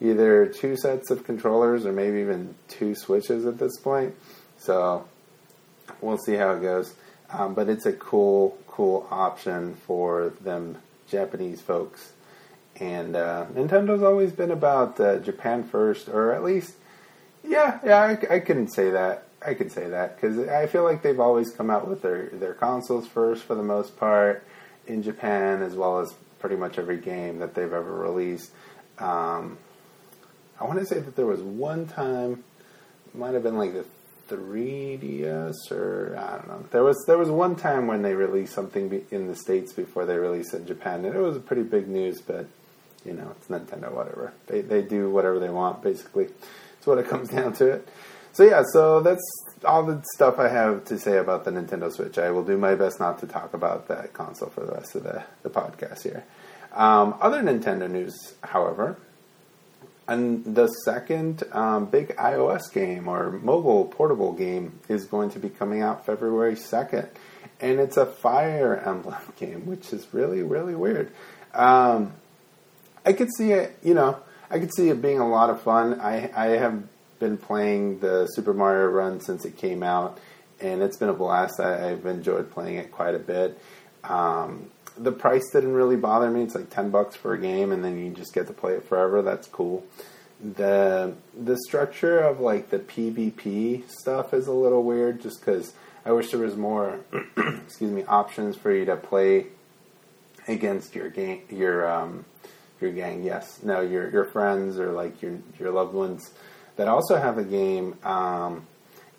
either 0.00 0.46
two 0.46 0.76
sets 0.76 1.10
of 1.10 1.24
controllers 1.24 1.86
or 1.86 1.92
maybe 1.92 2.20
even 2.20 2.54
two 2.68 2.94
switches 2.94 3.46
at 3.46 3.58
this 3.58 3.78
point. 3.78 4.14
So 4.58 5.06
we'll 6.00 6.18
see 6.18 6.34
how 6.34 6.52
it 6.52 6.62
goes. 6.62 6.94
Um, 7.30 7.54
but 7.54 7.68
it's 7.68 7.86
a 7.86 7.92
cool, 7.92 8.58
cool 8.66 9.06
option 9.10 9.74
for 9.86 10.32
them 10.40 10.78
Japanese 11.08 11.60
folks. 11.60 12.12
And 12.80 13.16
uh, 13.16 13.46
Nintendo's 13.54 14.02
always 14.02 14.32
been 14.32 14.50
about 14.50 14.98
uh, 15.00 15.18
Japan 15.18 15.64
first, 15.64 16.08
or 16.08 16.32
at 16.32 16.44
least, 16.44 16.74
yeah, 17.44 17.80
yeah, 17.84 17.98
I, 18.30 18.36
I 18.36 18.38
can 18.40 18.68
say 18.68 18.90
that. 18.90 19.27
I 19.44 19.54
can 19.54 19.70
say 19.70 19.88
that 19.88 20.16
because 20.16 20.38
I 20.48 20.66
feel 20.66 20.82
like 20.84 21.02
they've 21.02 21.20
always 21.20 21.50
come 21.50 21.70
out 21.70 21.88
with 21.88 22.02
their 22.02 22.28
their 22.30 22.54
consoles 22.54 23.06
first 23.06 23.44
for 23.44 23.54
the 23.54 23.62
most 23.62 23.96
part 23.96 24.44
in 24.86 25.02
Japan, 25.02 25.62
as 25.62 25.74
well 25.74 26.00
as 26.00 26.12
pretty 26.40 26.56
much 26.56 26.78
every 26.78 26.98
game 26.98 27.38
that 27.38 27.54
they've 27.54 27.72
ever 27.72 27.94
released. 27.94 28.50
Um, 28.98 29.58
I 30.60 30.64
want 30.64 30.78
to 30.80 30.86
say 30.86 30.98
that 30.98 31.14
there 31.14 31.26
was 31.26 31.40
one 31.40 31.86
time, 31.86 32.42
might 33.14 33.34
have 33.34 33.44
been 33.44 33.58
like 33.58 33.74
the 33.74 33.84
3DS 34.28 35.70
or 35.70 36.16
I 36.18 36.36
don't 36.36 36.48
know. 36.48 36.64
There 36.70 36.84
was 36.84 37.02
there 37.06 37.18
was 37.18 37.30
one 37.30 37.56
time 37.56 37.86
when 37.86 38.02
they 38.02 38.14
released 38.14 38.54
something 38.54 39.04
in 39.10 39.28
the 39.28 39.36
states 39.36 39.72
before 39.72 40.04
they 40.04 40.16
released 40.16 40.54
it 40.54 40.58
in 40.58 40.66
Japan, 40.66 41.04
and 41.04 41.14
it 41.14 41.20
was 41.20 41.38
pretty 41.38 41.62
big 41.62 41.88
news. 41.88 42.20
But 42.20 42.46
you 43.04 43.14
know, 43.14 43.34
it's 43.36 43.48
Nintendo, 43.48 43.92
whatever. 43.92 44.32
They 44.46 44.60
they 44.60 44.82
do 44.82 45.10
whatever 45.10 45.38
they 45.38 45.48
want, 45.48 45.82
basically. 45.82 46.24
it's 46.24 46.86
what 46.86 46.98
it 46.98 47.08
comes 47.08 47.28
down 47.28 47.52
to 47.54 47.68
it. 47.68 47.88
So 48.38 48.44
yeah, 48.44 48.62
so 48.72 49.00
that's 49.00 49.20
all 49.64 49.84
the 49.84 50.00
stuff 50.14 50.38
I 50.38 50.46
have 50.46 50.84
to 50.84 50.98
say 51.00 51.18
about 51.18 51.44
the 51.44 51.50
Nintendo 51.50 51.90
Switch. 51.90 52.18
I 52.18 52.30
will 52.30 52.44
do 52.44 52.56
my 52.56 52.76
best 52.76 53.00
not 53.00 53.18
to 53.18 53.26
talk 53.26 53.52
about 53.52 53.88
that 53.88 54.12
console 54.12 54.48
for 54.48 54.64
the 54.64 54.70
rest 54.74 54.94
of 54.94 55.02
the, 55.02 55.24
the 55.42 55.50
podcast 55.50 56.04
here. 56.04 56.22
Um, 56.72 57.16
other 57.20 57.42
Nintendo 57.42 57.90
news, 57.90 58.34
however, 58.44 58.96
and 60.06 60.44
the 60.54 60.68
second 60.68 61.42
um, 61.50 61.86
big 61.86 62.14
iOS 62.14 62.72
game 62.72 63.08
or 63.08 63.32
mobile 63.32 63.86
portable 63.86 64.32
game 64.32 64.78
is 64.88 65.04
going 65.06 65.30
to 65.30 65.40
be 65.40 65.48
coming 65.48 65.82
out 65.82 66.06
February 66.06 66.54
2nd. 66.54 67.08
And 67.60 67.80
it's 67.80 67.96
a 67.96 68.06
Fire 68.06 68.76
Emblem 68.76 69.16
game, 69.36 69.66
which 69.66 69.92
is 69.92 70.06
really, 70.14 70.44
really 70.44 70.76
weird. 70.76 71.10
Um, 71.54 72.12
I 73.04 73.14
could 73.14 73.30
see 73.36 73.50
it, 73.50 73.76
you 73.82 73.94
know, 73.94 74.16
I 74.48 74.60
could 74.60 74.72
see 74.72 74.90
it 74.90 75.02
being 75.02 75.18
a 75.18 75.28
lot 75.28 75.50
of 75.50 75.60
fun. 75.60 76.00
I, 76.00 76.30
I 76.36 76.46
have 76.58 76.84
been 77.18 77.36
playing 77.36 78.00
the 78.00 78.26
Super 78.26 78.52
Mario 78.52 78.86
Run 78.86 79.20
since 79.20 79.44
it 79.44 79.56
came 79.56 79.82
out, 79.82 80.18
and 80.60 80.82
it's 80.82 80.96
been 80.96 81.08
a 81.08 81.14
blast. 81.14 81.60
I, 81.60 81.88
have 81.88 82.06
enjoyed 82.06 82.50
playing 82.50 82.76
it 82.76 82.90
quite 82.90 83.14
a 83.14 83.18
bit. 83.18 83.58
Um, 84.04 84.70
the 84.96 85.12
price 85.12 85.48
didn't 85.52 85.74
really 85.74 85.96
bother 85.96 86.30
me. 86.30 86.42
It's 86.42 86.54
like 86.54 86.70
ten 86.70 86.90
bucks 86.90 87.16
for 87.16 87.34
a 87.34 87.38
game, 87.38 87.72
and 87.72 87.84
then 87.84 87.98
you 87.98 88.10
just 88.10 88.34
get 88.34 88.46
to 88.48 88.52
play 88.52 88.74
it 88.74 88.88
forever. 88.88 89.22
That's 89.22 89.46
cool. 89.48 89.84
the 90.40 91.14
The 91.38 91.56
structure 91.66 92.18
of 92.18 92.40
like 92.40 92.70
the 92.70 92.78
PvP 92.78 93.88
stuff 93.90 94.34
is 94.34 94.46
a 94.46 94.52
little 94.52 94.82
weird, 94.82 95.20
just 95.20 95.40
because 95.40 95.72
I 96.04 96.12
wish 96.12 96.30
there 96.30 96.40
was 96.40 96.56
more, 96.56 97.00
excuse 97.36 97.90
me, 97.90 98.04
options 98.04 98.56
for 98.56 98.72
you 98.72 98.84
to 98.86 98.96
play 98.96 99.46
against 100.46 100.94
your 100.94 101.10
gang, 101.10 101.42
your 101.50 101.88
um, 101.90 102.24
your 102.80 102.92
gang. 102.92 103.22
Yes, 103.22 103.62
no, 103.62 103.80
your 103.80 104.10
your 104.10 104.24
friends 104.24 104.78
or 104.78 104.92
like 104.92 105.22
your 105.22 105.38
your 105.58 105.70
loved 105.70 105.94
ones 105.94 106.30
that 106.78 106.88
also 106.88 107.16
have 107.16 107.36
a 107.36 107.44
game. 107.44 107.98
Um, 108.04 108.66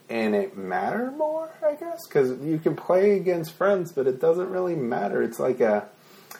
and 0.09 0.33
it 0.33 0.57
matter 0.57 1.11
more, 1.11 1.51
I 1.63 1.75
guess, 1.75 2.07
because 2.07 2.41
you 2.41 2.57
can 2.57 2.75
play 2.75 3.15
against 3.15 3.51
friends, 3.51 3.91
but 3.91 4.07
it 4.07 4.19
doesn't 4.19 4.49
really 4.49 4.75
matter. 4.75 5.21
It's 5.21 5.39
like 5.39 5.59
a, 5.59 5.87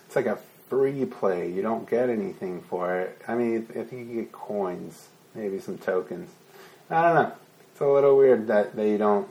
it's 0.07 0.15
like 0.15 0.25
a 0.25 0.39
free 0.69 1.05
play. 1.05 1.51
You 1.51 1.61
don't 1.61 1.87
get 1.87 2.09
anything 2.09 2.61
for 2.61 2.99
it. 2.99 3.21
I 3.27 3.35
mean, 3.35 3.67
I 3.69 3.83
think 3.83 4.09
you 4.09 4.21
get 4.21 4.31
coins, 4.31 5.09
maybe 5.35 5.59
some 5.59 5.77
tokens. 5.77 6.31
I 6.89 7.03
don't 7.03 7.15
know. 7.15 7.33
It's 7.71 7.81
a 7.81 7.85
little 7.85 8.17
weird 8.17 8.47
that 8.47 8.75
they 8.75 8.97
don't 8.97 9.29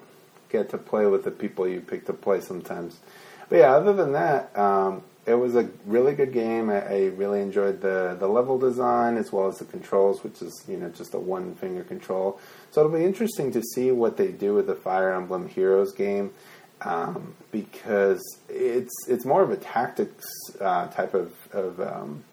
get 0.50 0.70
to 0.70 0.78
play 0.78 1.06
with 1.06 1.24
the 1.24 1.32
people 1.32 1.66
you 1.66 1.80
pick 1.80 2.06
to 2.06 2.12
play 2.12 2.40
sometimes. 2.40 3.00
But 3.48 3.56
yeah, 3.56 3.74
other 3.74 3.92
than 3.92 4.12
that, 4.12 4.56
um, 4.56 5.02
it 5.28 5.34
was 5.34 5.54
a 5.54 5.68
really 5.84 6.14
good 6.14 6.32
game. 6.32 6.70
I, 6.70 6.80
I, 6.86 6.98
really 7.16 7.40
enjoyed 7.42 7.80
the 7.80 8.16
the 8.18 8.28
level 8.28 8.58
design 8.58 9.16
as 9.16 9.30
well 9.30 9.48
as 9.48 9.58
the 9.58 9.64
controls, 9.64 10.24
which 10.24 10.40
is 10.40 10.64
you 10.66 10.76
know 10.76 10.88
just 10.88 11.14
a 11.14 11.18
one 11.18 11.54
finger 11.56 11.84
control. 11.84 12.40
So 12.70 12.80
it'll 12.80 12.96
be 12.96 13.04
interesting 13.04 13.52
to 13.52 13.62
see 13.74 13.90
what 13.90 14.16
they 14.16 14.28
do 14.28 14.54
with 14.54 14.66
the 14.66 14.74
Fire 14.74 15.12
Emblem 15.12 15.48
Heroes 15.48 15.92
game 15.92 16.32
um, 16.80 17.34
because 17.50 18.22
it's 18.48 18.94
it's 19.08 19.24
more 19.24 19.42
of 19.42 19.50
a 19.50 19.56
tactics 19.56 20.26
uh, 20.60 20.88
type 20.88 21.14
of, 21.14 21.32
of 21.52 21.80
um, 21.80 22.24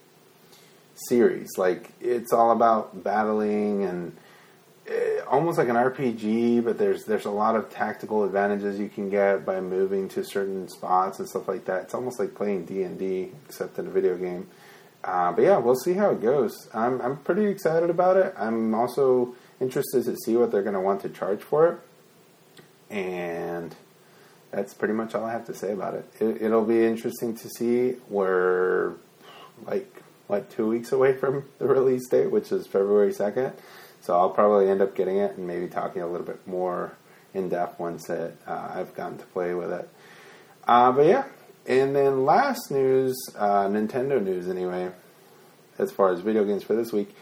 series. 1.09 1.49
Like 1.57 1.91
it's 1.99 2.31
all 2.31 2.51
about 2.51 3.03
battling 3.03 3.83
and 3.83 4.15
almost 5.27 5.57
like 5.57 5.69
an 5.69 5.75
RPG, 5.75 6.63
but 6.63 6.77
there's 6.77 7.05
there's 7.05 7.25
a 7.25 7.31
lot 7.31 7.55
of 7.55 7.69
tactical 7.69 8.23
advantages 8.23 8.79
you 8.79 8.89
can 8.89 9.09
get 9.09 9.45
by 9.45 9.59
moving 9.59 10.07
to 10.09 10.23
certain 10.23 10.67
spots 10.69 11.19
and 11.19 11.27
stuff 11.27 11.47
like 11.47 11.65
that. 11.65 11.83
It's 11.83 11.93
almost 11.93 12.19
like 12.19 12.35
playing 12.35 12.65
D 12.65 12.83
and 12.83 12.97
D, 12.97 13.31
except 13.45 13.79
in 13.79 13.87
a 13.87 13.89
video 13.89 14.17
game. 14.17 14.47
Uh, 15.03 15.31
but 15.31 15.43
yeah, 15.43 15.57
we'll 15.57 15.75
see 15.75 15.93
how 15.93 16.11
it 16.11 16.21
goes. 16.21 16.67
I'm 16.73 17.01
I'm 17.01 17.17
pretty 17.17 17.45
excited 17.45 17.89
about 17.89 18.17
it. 18.17 18.33
I'm 18.37 18.73
also 18.73 19.35
interested 19.59 20.05
to 20.05 20.15
see 20.17 20.35
what 20.35 20.51
they're 20.51 20.63
going 20.63 20.73
to 20.73 20.81
want 20.81 21.01
to 21.01 21.09
charge 21.09 21.41
for 21.41 21.67
it, 21.67 22.93
and 22.93 23.75
that's 24.51 24.73
pretty 24.73 24.93
much 24.93 25.15
all 25.15 25.25
I 25.25 25.31
have 25.31 25.45
to 25.47 25.53
say 25.53 25.73
about 25.73 25.95
it. 25.95 26.05
it 26.19 26.41
it'll 26.41 26.65
be 26.65 26.85
interesting 26.85 27.35
to 27.37 27.49
see. 27.49 27.95
We're 28.09 28.93
like 29.65 29.91
what 30.27 30.49
two 30.49 30.67
weeks 30.67 30.91
away 30.91 31.13
from 31.13 31.45
the 31.59 31.67
release 31.67 32.07
date, 32.07 32.31
which 32.31 32.51
is 32.51 32.67
February 32.67 33.13
second. 33.13 33.53
So 34.05 34.15
I'll 34.15 34.29
probably 34.29 34.69
end 34.69 34.83
up 34.83 34.95
getting 34.95 35.17
it 35.17 35.35
and 35.35 35.47
maybe 35.47 35.67
talking 35.67 36.03
a 36.03 36.07
little 36.07 36.27
bit 36.27 36.45
more 36.47 36.93
in 37.33 37.49
depth 37.49 37.79
once 37.79 38.07
it, 38.09 38.37
uh, 38.45 38.71
I've 38.75 38.95
gotten 38.95 39.17
to 39.17 39.25
play 39.25 39.55
with 39.55 39.71
it. 39.71 39.89
Uh, 40.67 40.91
but 40.91 41.07
yeah, 41.07 41.25
and 41.65 41.95
then 41.95 42.23
last 42.23 42.69
news, 42.69 43.15
uh, 43.35 43.65
Nintendo 43.65 44.23
news 44.23 44.47
anyway, 44.47 44.91
as 45.79 45.91
far 45.91 46.11
as 46.11 46.19
video 46.19 46.45
games 46.45 46.63
for 46.63 46.75
this 46.75 46.93
week, 46.93 47.15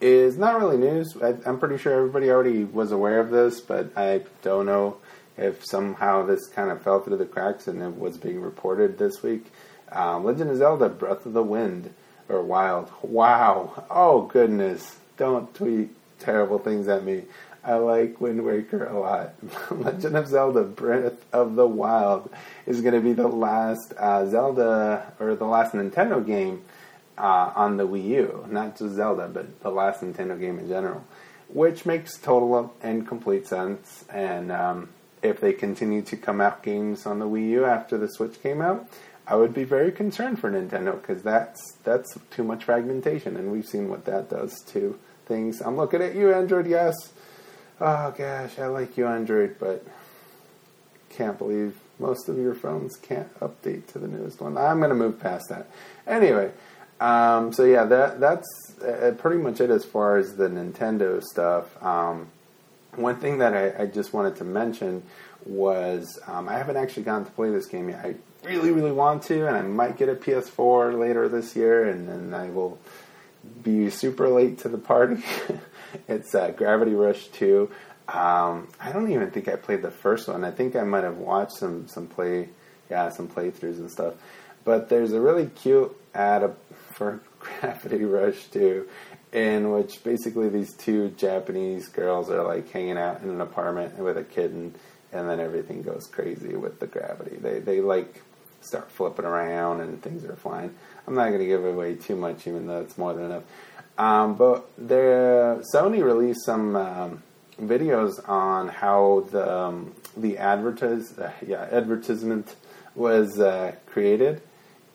is 0.00 0.38
not 0.38 0.60
really 0.60 0.76
news. 0.76 1.16
I, 1.20 1.34
am 1.44 1.58
pretty 1.58 1.76
sure 1.76 1.92
everybody 1.92 2.30
already 2.30 2.62
was 2.62 2.92
aware 2.92 3.18
of 3.18 3.30
this, 3.30 3.60
but 3.60 3.90
I 3.96 4.22
don't 4.42 4.66
know 4.66 4.98
if 5.36 5.64
somehow 5.64 6.24
this 6.24 6.46
kind 6.46 6.70
of 6.70 6.82
fell 6.82 7.00
through 7.00 7.16
the 7.16 7.26
cracks 7.26 7.66
and 7.66 7.82
it 7.82 7.96
was 7.96 8.16
being 8.16 8.40
reported 8.40 8.98
this 8.98 9.24
week. 9.24 9.46
Um, 9.90 10.24
Legend 10.24 10.50
of 10.50 10.58
Zelda: 10.58 10.88
Breath 10.88 11.26
of 11.26 11.32
the 11.32 11.42
Wind 11.42 11.92
or 12.28 12.42
Wild. 12.42 12.92
Wow! 13.02 13.84
Oh 13.90 14.22
goodness! 14.22 14.98
Don't 15.16 15.52
tweet 15.52 15.97
terrible 16.18 16.58
things 16.58 16.88
at 16.88 17.04
me. 17.04 17.24
I 17.64 17.74
like 17.74 18.20
Wind 18.20 18.44
Waker 18.44 18.86
a 18.86 18.98
lot. 18.98 19.34
Legend 19.70 20.16
of 20.16 20.28
Zelda: 20.28 20.62
Breath 20.62 21.24
of 21.32 21.54
the 21.54 21.66
Wild 21.66 22.30
is 22.66 22.80
going 22.80 22.94
to 22.94 23.00
be 23.00 23.12
the 23.12 23.28
last 23.28 23.92
uh, 23.98 24.26
Zelda 24.26 25.12
or 25.20 25.34
the 25.34 25.44
last 25.44 25.74
Nintendo 25.74 26.24
game 26.24 26.62
uh, 27.18 27.52
on 27.54 27.76
the 27.76 27.86
Wii 27.86 28.04
U. 28.04 28.46
Not 28.50 28.78
just 28.78 28.94
Zelda, 28.94 29.28
but 29.28 29.60
the 29.60 29.70
last 29.70 30.00
Nintendo 30.02 30.38
game 30.38 30.58
in 30.58 30.68
general, 30.68 31.04
which 31.48 31.84
makes 31.84 32.16
total 32.16 32.74
and 32.82 33.06
complete 33.06 33.46
sense. 33.46 34.04
And 34.08 34.52
um, 34.52 34.88
if 35.22 35.40
they 35.40 35.52
continue 35.52 36.02
to 36.02 36.16
come 36.16 36.40
out 36.40 36.62
games 36.62 37.06
on 37.06 37.18
the 37.18 37.26
Wii 37.26 37.50
U 37.50 37.64
after 37.64 37.98
the 37.98 38.08
Switch 38.08 38.40
came 38.42 38.60
out, 38.60 38.88
I 39.26 39.36
would 39.36 39.52
be 39.52 39.64
very 39.64 39.92
concerned 39.92 40.40
for 40.40 40.50
Nintendo 40.50 40.98
because 40.98 41.22
that's 41.22 41.60
that's 41.84 42.16
too 42.30 42.44
much 42.44 42.64
fragmentation, 42.64 43.36
and 43.36 43.52
we've 43.52 43.66
seen 43.66 43.90
what 43.90 44.06
that 44.06 44.30
does 44.30 44.62
to 44.68 44.98
things. 45.28 45.60
I'm 45.60 45.76
looking 45.76 46.02
at 46.02 46.14
you, 46.14 46.32
Android. 46.32 46.66
Yes. 46.66 46.94
Oh 47.80 48.12
gosh, 48.16 48.58
I 48.58 48.66
like 48.66 48.96
you, 48.96 49.06
Android, 49.06 49.56
but 49.60 49.84
can't 51.10 51.38
believe 51.38 51.78
most 51.98 52.28
of 52.28 52.38
your 52.38 52.54
phones 52.54 52.96
can't 52.96 53.32
update 53.40 53.86
to 53.88 53.98
the 53.98 54.08
newest 54.08 54.40
one. 54.40 54.56
I'm 54.56 54.78
going 54.78 54.90
to 54.90 54.96
move 54.96 55.20
past 55.20 55.48
that. 55.48 55.68
Anyway, 56.06 56.50
um, 57.00 57.52
so 57.52 57.64
yeah, 57.64 57.84
that 57.84 58.20
that's 58.20 58.74
uh, 58.80 59.12
pretty 59.18 59.40
much 59.40 59.60
it 59.60 59.70
as 59.70 59.84
far 59.84 60.16
as 60.16 60.36
the 60.36 60.48
Nintendo 60.48 61.22
stuff. 61.22 61.80
Um, 61.82 62.28
one 62.94 63.16
thing 63.16 63.38
that 63.38 63.54
I, 63.54 63.82
I, 63.82 63.86
just 63.86 64.12
wanted 64.12 64.36
to 64.36 64.44
mention 64.44 65.04
was 65.46 66.18
um, 66.26 66.48
I 66.48 66.54
haven't 66.54 66.76
actually 66.76 67.04
gotten 67.04 67.26
to 67.26 67.30
play 67.30 67.50
this 67.50 67.66
game 67.66 67.88
yet. 67.88 68.04
I 68.04 68.14
really, 68.44 68.72
really 68.72 68.90
want 68.90 69.22
to, 69.24 69.46
and 69.46 69.56
I 69.56 69.62
might 69.62 69.96
get 69.96 70.08
a 70.08 70.14
PS4 70.14 70.98
later 70.98 71.28
this 71.28 71.54
year, 71.54 71.88
and 71.88 72.08
then 72.08 72.34
I 72.34 72.48
will 72.50 72.78
be 73.62 73.90
super 73.90 74.28
late 74.28 74.58
to 74.58 74.68
the 74.68 74.78
party. 74.78 75.22
it's 76.08 76.34
uh, 76.34 76.50
Gravity 76.50 76.94
Rush 76.94 77.28
2. 77.28 77.70
Um, 78.08 78.68
I 78.80 78.90
don't 78.92 79.10
even 79.12 79.30
think 79.30 79.48
I 79.48 79.56
played 79.56 79.82
the 79.82 79.90
first 79.90 80.28
one. 80.28 80.44
I 80.44 80.50
think 80.50 80.76
I 80.76 80.82
might 80.84 81.04
have 81.04 81.18
watched 81.18 81.52
some 81.52 81.88
some 81.88 82.06
play, 82.06 82.48
yeah, 82.90 83.10
some 83.10 83.28
playthroughs 83.28 83.78
and 83.78 83.90
stuff. 83.90 84.14
But 84.64 84.88
there's 84.88 85.12
a 85.12 85.20
really 85.20 85.46
cute 85.46 85.94
ad 86.14 86.54
for 86.92 87.20
Gravity 87.38 88.04
Rush 88.04 88.46
2, 88.46 88.88
in 89.32 89.70
which 89.70 90.02
basically 90.02 90.48
these 90.48 90.74
two 90.74 91.10
Japanese 91.10 91.88
girls 91.88 92.30
are 92.30 92.42
like 92.42 92.70
hanging 92.70 92.98
out 92.98 93.22
in 93.22 93.28
an 93.28 93.40
apartment 93.40 93.98
with 93.98 94.16
a 94.16 94.24
kitten, 94.24 94.74
and 95.12 95.28
then 95.28 95.38
everything 95.38 95.82
goes 95.82 96.06
crazy 96.06 96.56
with 96.56 96.80
the 96.80 96.86
gravity. 96.86 97.36
They 97.36 97.58
they 97.58 97.80
like 97.80 98.22
start 98.60 98.90
flipping 98.90 99.24
around 99.24 99.80
and 99.80 100.02
things 100.02 100.24
are 100.24 100.36
flying. 100.36 100.74
I'm 101.06 101.14
not 101.14 101.28
going 101.28 101.40
to 101.40 101.46
give 101.46 101.64
away 101.64 101.94
too 101.94 102.16
much, 102.16 102.46
even 102.46 102.66
though 102.66 102.80
it's 102.80 102.98
more 102.98 103.14
than 103.14 103.26
enough. 103.26 103.44
Um, 103.96 104.36
but 104.36 104.68
the 104.78 105.64
Sony 105.74 106.02
released 106.02 106.44
some 106.44 106.76
um, 106.76 107.22
videos 107.60 108.26
on 108.28 108.68
how 108.68 109.26
the 109.30 109.52
um, 109.52 109.94
the 110.16 110.38
advertise 110.38 111.18
uh, 111.18 111.32
yeah 111.44 111.66
advertisement 111.70 112.54
was 112.94 113.40
uh, 113.40 113.74
created, 113.86 114.40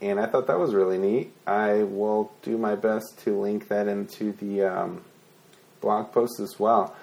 and 0.01 0.19
I 0.19 0.25
thought 0.25 0.47
that 0.47 0.59
was 0.59 0.73
really 0.73 0.97
neat. 0.97 1.33
I 1.45 1.83
will 1.83 2.31
do 2.43 2.57
my 2.57 2.75
best 2.75 3.19
to 3.23 3.39
link 3.39 3.67
that 3.67 3.87
into 3.87 4.31
the 4.33 4.63
um, 4.63 5.03
blog 5.81 6.11
post 6.13 6.39
as 6.39 6.57
well. 6.57 6.95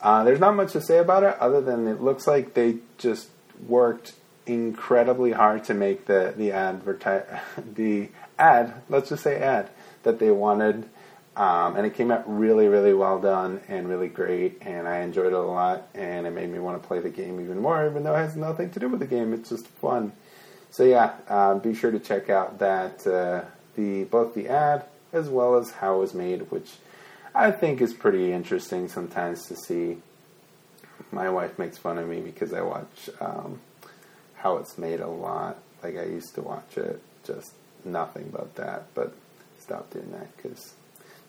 Uh, 0.00 0.22
there's 0.22 0.38
not 0.38 0.54
much 0.54 0.72
to 0.72 0.80
say 0.80 0.98
about 0.98 1.24
it 1.24 1.36
other 1.40 1.60
than 1.60 1.88
it 1.88 2.00
looks 2.00 2.28
like 2.28 2.54
they 2.54 2.76
just 2.98 3.28
worked 3.66 4.12
incredibly 4.48 5.32
hard 5.32 5.64
to 5.64 5.74
make 5.74 6.06
the 6.06 6.34
the 6.36 6.52
advertise 6.52 7.24
the 7.74 8.08
ad, 8.38 8.74
let's 8.88 9.08
just 9.10 9.22
say 9.22 9.40
ad, 9.40 9.70
that 10.02 10.18
they 10.18 10.30
wanted. 10.30 10.88
Um, 11.36 11.76
and 11.76 11.86
it 11.86 11.94
came 11.94 12.10
out 12.10 12.24
really, 12.26 12.66
really 12.66 12.92
well 12.92 13.20
done 13.20 13.60
and 13.68 13.88
really 13.88 14.08
great, 14.08 14.58
and 14.62 14.88
I 14.88 15.02
enjoyed 15.02 15.28
it 15.28 15.34
a 15.34 15.38
lot, 15.38 15.86
and 15.94 16.26
it 16.26 16.30
made 16.32 16.50
me 16.50 16.58
want 16.58 16.82
to 16.82 16.88
play 16.88 16.98
the 16.98 17.10
game 17.10 17.40
even 17.40 17.60
more, 17.60 17.86
even 17.86 18.02
though 18.02 18.16
it 18.16 18.18
has 18.18 18.34
nothing 18.34 18.70
to 18.70 18.80
do 18.80 18.88
with 18.88 18.98
the 18.98 19.06
game. 19.06 19.32
It's 19.32 19.50
just 19.50 19.68
fun. 19.68 20.12
So 20.70 20.82
yeah, 20.82 21.14
uh, 21.28 21.54
be 21.54 21.74
sure 21.74 21.92
to 21.92 22.00
check 22.00 22.28
out 22.28 22.58
that 22.58 23.06
uh, 23.06 23.42
the 23.76 24.04
both 24.04 24.34
the 24.34 24.48
ad 24.48 24.86
as 25.12 25.28
well 25.28 25.56
as 25.56 25.70
how 25.70 25.96
it 25.96 25.98
was 25.98 26.14
made, 26.14 26.50
which 26.50 26.72
I 27.34 27.50
think 27.50 27.80
is 27.80 27.94
pretty 27.94 28.32
interesting 28.32 28.88
sometimes 28.88 29.46
to 29.46 29.56
see. 29.56 29.98
My 31.12 31.30
wife 31.30 31.58
makes 31.58 31.78
fun 31.78 31.98
of 31.98 32.08
me 32.08 32.20
because 32.20 32.52
I 32.52 32.60
watch 32.60 33.08
um, 33.20 33.60
how 34.38 34.56
it's 34.56 34.78
made 34.78 35.00
a 35.00 35.08
lot. 35.08 35.58
Like 35.82 35.96
I 35.96 36.04
used 36.04 36.34
to 36.34 36.42
watch 36.42 36.76
it 36.76 37.00
just 37.24 37.52
nothing 37.84 38.30
but 38.32 38.54
that. 38.56 38.94
But 38.94 39.14
stop 39.60 39.90
doing 39.92 40.10
that 40.12 40.36
because 40.36 40.74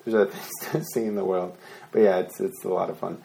there's 0.04 0.16
other 0.16 0.32
things 0.62 0.88
to 0.88 0.94
see 0.94 1.06
in 1.06 1.16
the 1.16 1.26
world. 1.26 1.58
But 1.92 2.02
yeah, 2.02 2.18
it's 2.20 2.40
it's 2.40 2.64
a 2.64 2.70
lot 2.70 2.90
of 2.90 2.98
fun. 2.98 3.22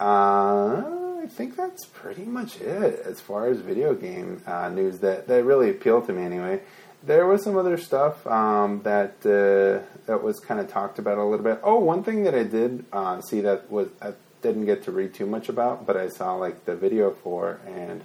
Uh, 0.00 0.98
I 1.22 1.26
think 1.26 1.56
that's 1.56 1.84
pretty 1.86 2.24
much 2.24 2.60
it 2.60 3.00
as 3.04 3.20
far 3.20 3.48
as 3.48 3.58
video 3.58 3.94
game 3.94 4.42
uh, 4.46 4.68
news 4.68 5.00
that, 5.00 5.26
that 5.26 5.44
really 5.44 5.70
appealed 5.70 6.06
to 6.06 6.12
me 6.12 6.22
anyway. 6.22 6.60
There 7.02 7.26
was 7.26 7.44
some 7.44 7.56
other 7.56 7.76
stuff 7.76 8.26
um, 8.26 8.82
that 8.82 9.14
uh, 9.24 9.84
that 10.06 10.22
was 10.22 10.40
kind 10.40 10.60
of 10.60 10.68
talked 10.68 10.98
about 10.98 11.18
a 11.18 11.24
little 11.24 11.44
bit. 11.44 11.60
Oh, 11.62 11.78
one 11.78 12.02
thing 12.02 12.24
that 12.24 12.34
I 12.34 12.44
did 12.44 12.84
uh, 12.92 13.20
see 13.20 13.40
that 13.42 13.70
was 13.70 13.88
I 14.00 14.12
didn't 14.42 14.66
get 14.66 14.84
to 14.84 14.92
read 14.92 15.14
too 15.14 15.26
much 15.26 15.48
about, 15.48 15.86
but 15.86 15.96
I 15.96 16.08
saw 16.08 16.34
like 16.34 16.64
the 16.64 16.74
video 16.74 17.10
for 17.12 17.60
and 17.66 18.02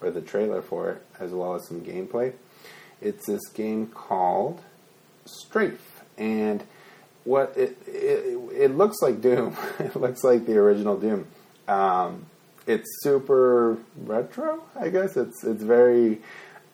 or 0.00 0.10
the 0.10 0.20
trailer 0.20 0.62
for 0.62 0.90
it 0.90 1.02
as 1.18 1.32
well 1.32 1.54
as 1.54 1.66
some 1.66 1.80
gameplay. 1.80 2.32
It's 3.00 3.26
this 3.26 3.46
game 3.54 3.86
called 3.86 4.60
Strafe, 5.24 6.02
and 6.18 6.62
what 7.24 7.54
it 7.56 7.76
it, 7.86 8.38
it 8.52 8.76
looks 8.76 8.98
like 9.02 9.20
Doom. 9.20 9.56
it 9.78 9.96
looks 9.96 10.22
like 10.24 10.46
the 10.46 10.56
original 10.58 10.98
Doom. 10.98 11.26
Um, 11.68 12.26
it's 12.66 12.88
super 13.02 13.78
retro. 13.96 14.62
I 14.78 14.88
guess 14.90 15.16
it's 15.16 15.44
it's 15.44 15.62
very. 15.62 16.20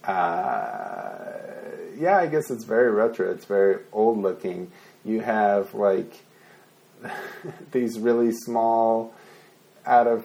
Uh, 0.04 1.16
yeah, 1.99 2.18
I 2.18 2.26
guess 2.26 2.50
it's 2.50 2.64
very 2.64 2.90
retro. 2.90 3.30
It's 3.30 3.45
very 3.45 3.83
old 3.92 4.18
looking. 4.18 4.71
You 5.04 5.21
have 5.21 5.75
like 5.75 6.12
these 7.73 7.99
really 7.99 8.33
small, 8.33 9.14
out 9.85 10.06
of 10.06 10.25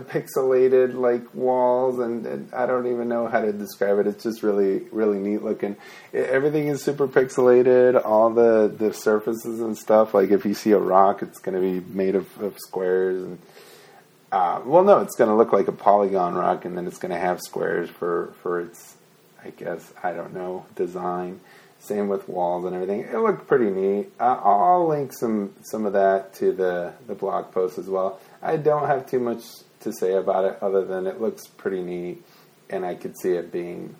pixelated 0.00 0.94
like 0.94 1.34
walls, 1.34 1.98
and, 1.98 2.26
and, 2.26 2.54
I 2.54 2.66
don't 2.66 2.86
even 2.86 3.08
know 3.08 3.26
how 3.26 3.40
to 3.40 3.52
describe 3.52 3.98
it. 3.98 4.06
It's 4.06 4.22
just 4.22 4.42
really, 4.42 4.80
really 4.92 5.18
neat 5.18 5.42
looking. 5.42 5.76
Everything 6.12 6.68
is 6.68 6.82
super 6.82 7.08
pixelated. 7.08 8.02
All 8.04 8.30
the 8.30 8.72
the 8.74 8.92
surfaces 8.92 9.60
and 9.60 9.76
stuff. 9.76 10.14
Like 10.14 10.30
if 10.30 10.44
you 10.44 10.54
see 10.54 10.72
a 10.72 10.78
rock, 10.78 11.22
it's 11.22 11.38
going 11.38 11.54
to 11.54 11.60
be 11.60 11.86
made 11.92 12.14
of, 12.14 12.40
of 12.40 12.58
squares 12.58 13.22
and. 13.22 13.38
Uh, 14.32 14.62
well, 14.64 14.84
no, 14.84 15.00
it's 15.00 15.16
going 15.16 15.28
to 15.28 15.34
look 15.34 15.52
like 15.52 15.66
a 15.66 15.72
polygon 15.72 16.34
rock, 16.34 16.64
and 16.64 16.78
then 16.78 16.86
it's 16.86 16.98
going 16.98 17.10
to 17.10 17.18
have 17.18 17.40
squares 17.40 17.90
for 17.90 18.32
for 18.42 18.60
its, 18.60 18.94
I 19.44 19.50
guess, 19.50 19.92
I 20.04 20.12
don't 20.12 20.32
know, 20.32 20.66
design. 20.76 21.40
Same 21.80 22.08
with 22.08 22.28
walls 22.28 22.64
and 22.64 22.74
everything. 22.74 23.00
It 23.00 23.16
looked 23.16 23.48
pretty 23.48 23.70
neat. 23.70 24.12
Uh, 24.20 24.38
I'll 24.44 24.86
link 24.86 25.12
some 25.12 25.54
some 25.62 25.84
of 25.84 25.94
that 25.94 26.34
to 26.34 26.52
the 26.52 26.92
the 27.08 27.16
blog 27.16 27.50
post 27.50 27.76
as 27.76 27.88
well. 27.88 28.20
I 28.40 28.56
don't 28.56 28.86
have 28.86 29.10
too 29.10 29.18
much 29.18 29.42
to 29.80 29.92
say 29.92 30.14
about 30.14 30.44
it 30.44 30.58
other 30.62 30.84
than 30.84 31.06
it 31.06 31.20
looks 31.20 31.46
pretty 31.46 31.82
neat, 31.82 32.24
and 32.68 32.84
I 32.84 32.94
could 32.94 33.18
see 33.18 33.32
it 33.32 33.50
being 33.52 33.96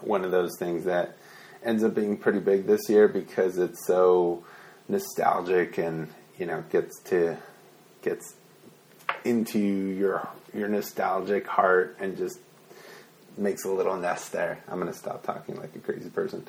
one 0.00 0.24
of 0.24 0.30
those 0.30 0.52
things 0.58 0.84
that 0.84 1.16
ends 1.64 1.82
up 1.82 1.94
being 1.94 2.16
pretty 2.16 2.38
big 2.38 2.66
this 2.66 2.88
year 2.88 3.08
because 3.08 3.58
it's 3.58 3.86
so 3.86 4.44
nostalgic 4.88 5.78
and 5.78 6.08
you 6.38 6.46
know 6.46 6.62
gets 6.70 7.00
to 7.00 7.36
gets 8.02 8.34
into 9.24 9.58
your 9.58 10.28
your 10.54 10.68
nostalgic 10.68 11.46
heart 11.46 11.96
and 12.00 12.16
just 12.16 12.38
makes 13.36 13.64
a 13.64 13.70
little 13.70 13.96
nest 13.96 14.32
there. 14.32 14.62
I'm 14.68 14.80
to 14.86 14.92
stop 14.92 15.22
talking 15.22 15.56
like 15.56 15.74
a 15.76 15.78
crazy 15.78 16.08
person. 16.08 16.46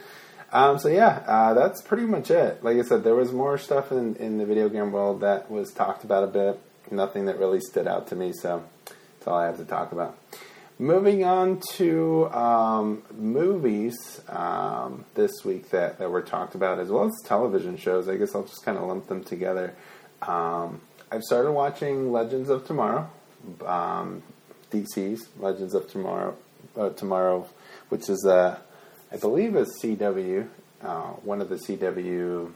Um, 0.51 0.79
so 0.79 0.87
yeah, 0.87 1.23
uh, 1.27 1.53
that's 1.53 1.81
pretty 1.81 2.05
much 2.05 2.31
it. 2.31 2.63
Like 2.63 2.77
I 2.77 2.83
said, 2.83 3.03
there 3.03 3.15
was 3.15 3.33
more 3.33 3.57
stuff 3.57 3.91
in, 3.91 4.15
in 4.15 4.37
the 4.37 4.45
video 4.45 4.69
game 4.69 4.91
world 4.91 5.21
that 5.21 5.51
was 5.51 5.73
talked 5.73 6.05
about 6.05 6.23
a 6.23 6.27
bit. 6.27 6.61
Nothing 6.91 7.25
that 7.25 7.39
really 7.39 7.59
stood 7.59 7.87
out 7.87 8.07
to 8.07 8.15
me, 8.15 8.31
so 8.33 8.63
that's 8.85 9.27
all 9.27 9.37
I 9.37 9.45
have 9.45 9.57
to 9.57 9.65
talk 9.65 9.91
about. 9.91 10.17
Moving 10.79 11.23
on 11.23 11.59
to 11.73 12.29
um, 12.31 13.01
movies 13.15 14.21
um, 14.29 15.05
this 15.15 15.31
week 15.43 15.71
that, 15.71 15.97
that 15.97 16.11
were 16.11 16.21
talked 16.21 16.53
about, 16.53 16.79
as 16.79 16.89
well 16.89 17.05
as 17.05 17.13
television 17.25 17.77
shows. 17.77 18.07
I 18.07 18.15
guess 18.17 18.35
I'll 18.35 18.43
just 18.43 18.63
kind 18.63 18.77
of 18.77 18.83
lump 18.83 19.07
them 19.07 19.23
together. 19.23 19.73
Um, 20.21 20.81
I've 21.11 21.23
started 21.23 21.51
watching 21.51 22.11
Legends 22.11 22.49
of 22.49 22.67
Tomorrow, 22.67 23.09
um, 23.65 24.21
DC's 24.71 25.27
Legends 25.39 25.73
of 25.73 25.89
Tomorrow, 25.89 26.35
uh, 26.75 26.89
Tomorrow, 26.89 27.47
which 27.89 28.09
is 28.09 28.23
a 28.25 28.61
I 29.11 29.15
believe 29.15 29.55
it's 29.55 29.81
CW, 29.81 30.47
uh, 30.81 31.01
one 31.23 31.39
of 31.39 31.47
the 31.47 31.55
CW 31.55 32.51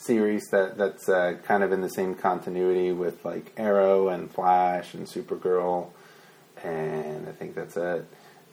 series 0.00 0.42
that 0.50 0.78
that's 0.78 1.08
uh, 1.08 1.36
kind 1.44 1.62
of 1.62 1.72
in 1.72 1.80
the 1.80 1.88
same 1.88 2.14
continuity 2.14 2.92
with 2.92 3.24
like 3.24 3.52
Arrow 3.56 4.08
and 4.08 4.30
Flash 4.30 4.94
and 4.94 5.06
Supergirl, 5.06 5.88
and 6.62 7.28
I 7.28 7.32
think 7.32 7.54
that's 7.54 7.76
it. 7.76 8.06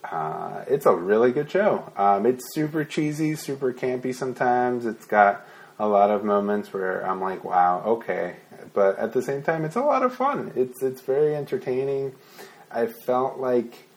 Uh, 0.04 0.64
it's 0.68 0.86
a 0.86 0.94
really 0.94 1.32
good 1.32 1.50
show. 1.50 1.92
Um, 1.96 2.24
it's 2.26 2.54
super 2.54 2.84
cheesy, 2.84 3.34
super 3.34 3.72
campy 3.72 4.14
sometimes. 4.14 4.86
It's 4.86 5.04
got 5.04 5.44
a 5.78 5.88
lot 5.88 6.10
of 6.10 6.24
moments 6.24 6.72
where 6.72 7.06
I'm 7.06 7.20
like, 7.20 7.44
wow, 7.44 7.82
okay. 7.84 8.36
But 8.72 8.98
at 8.98 9.12
the 9.12 9.22
same 9.22 9.42
time, 9.42 9.64
it's 9.64 9.76
a 9.76 9.82
lot 9.82 10.02
of 10.02 10.14
fun. 10.14 10.52
It's 10.54 10.82
it's 10.82 11.00
very 11.00 11.34
entertaining. 11.34 12.14
I 12.70 12.86
felt 12.86 13.38
like 13.38 13.87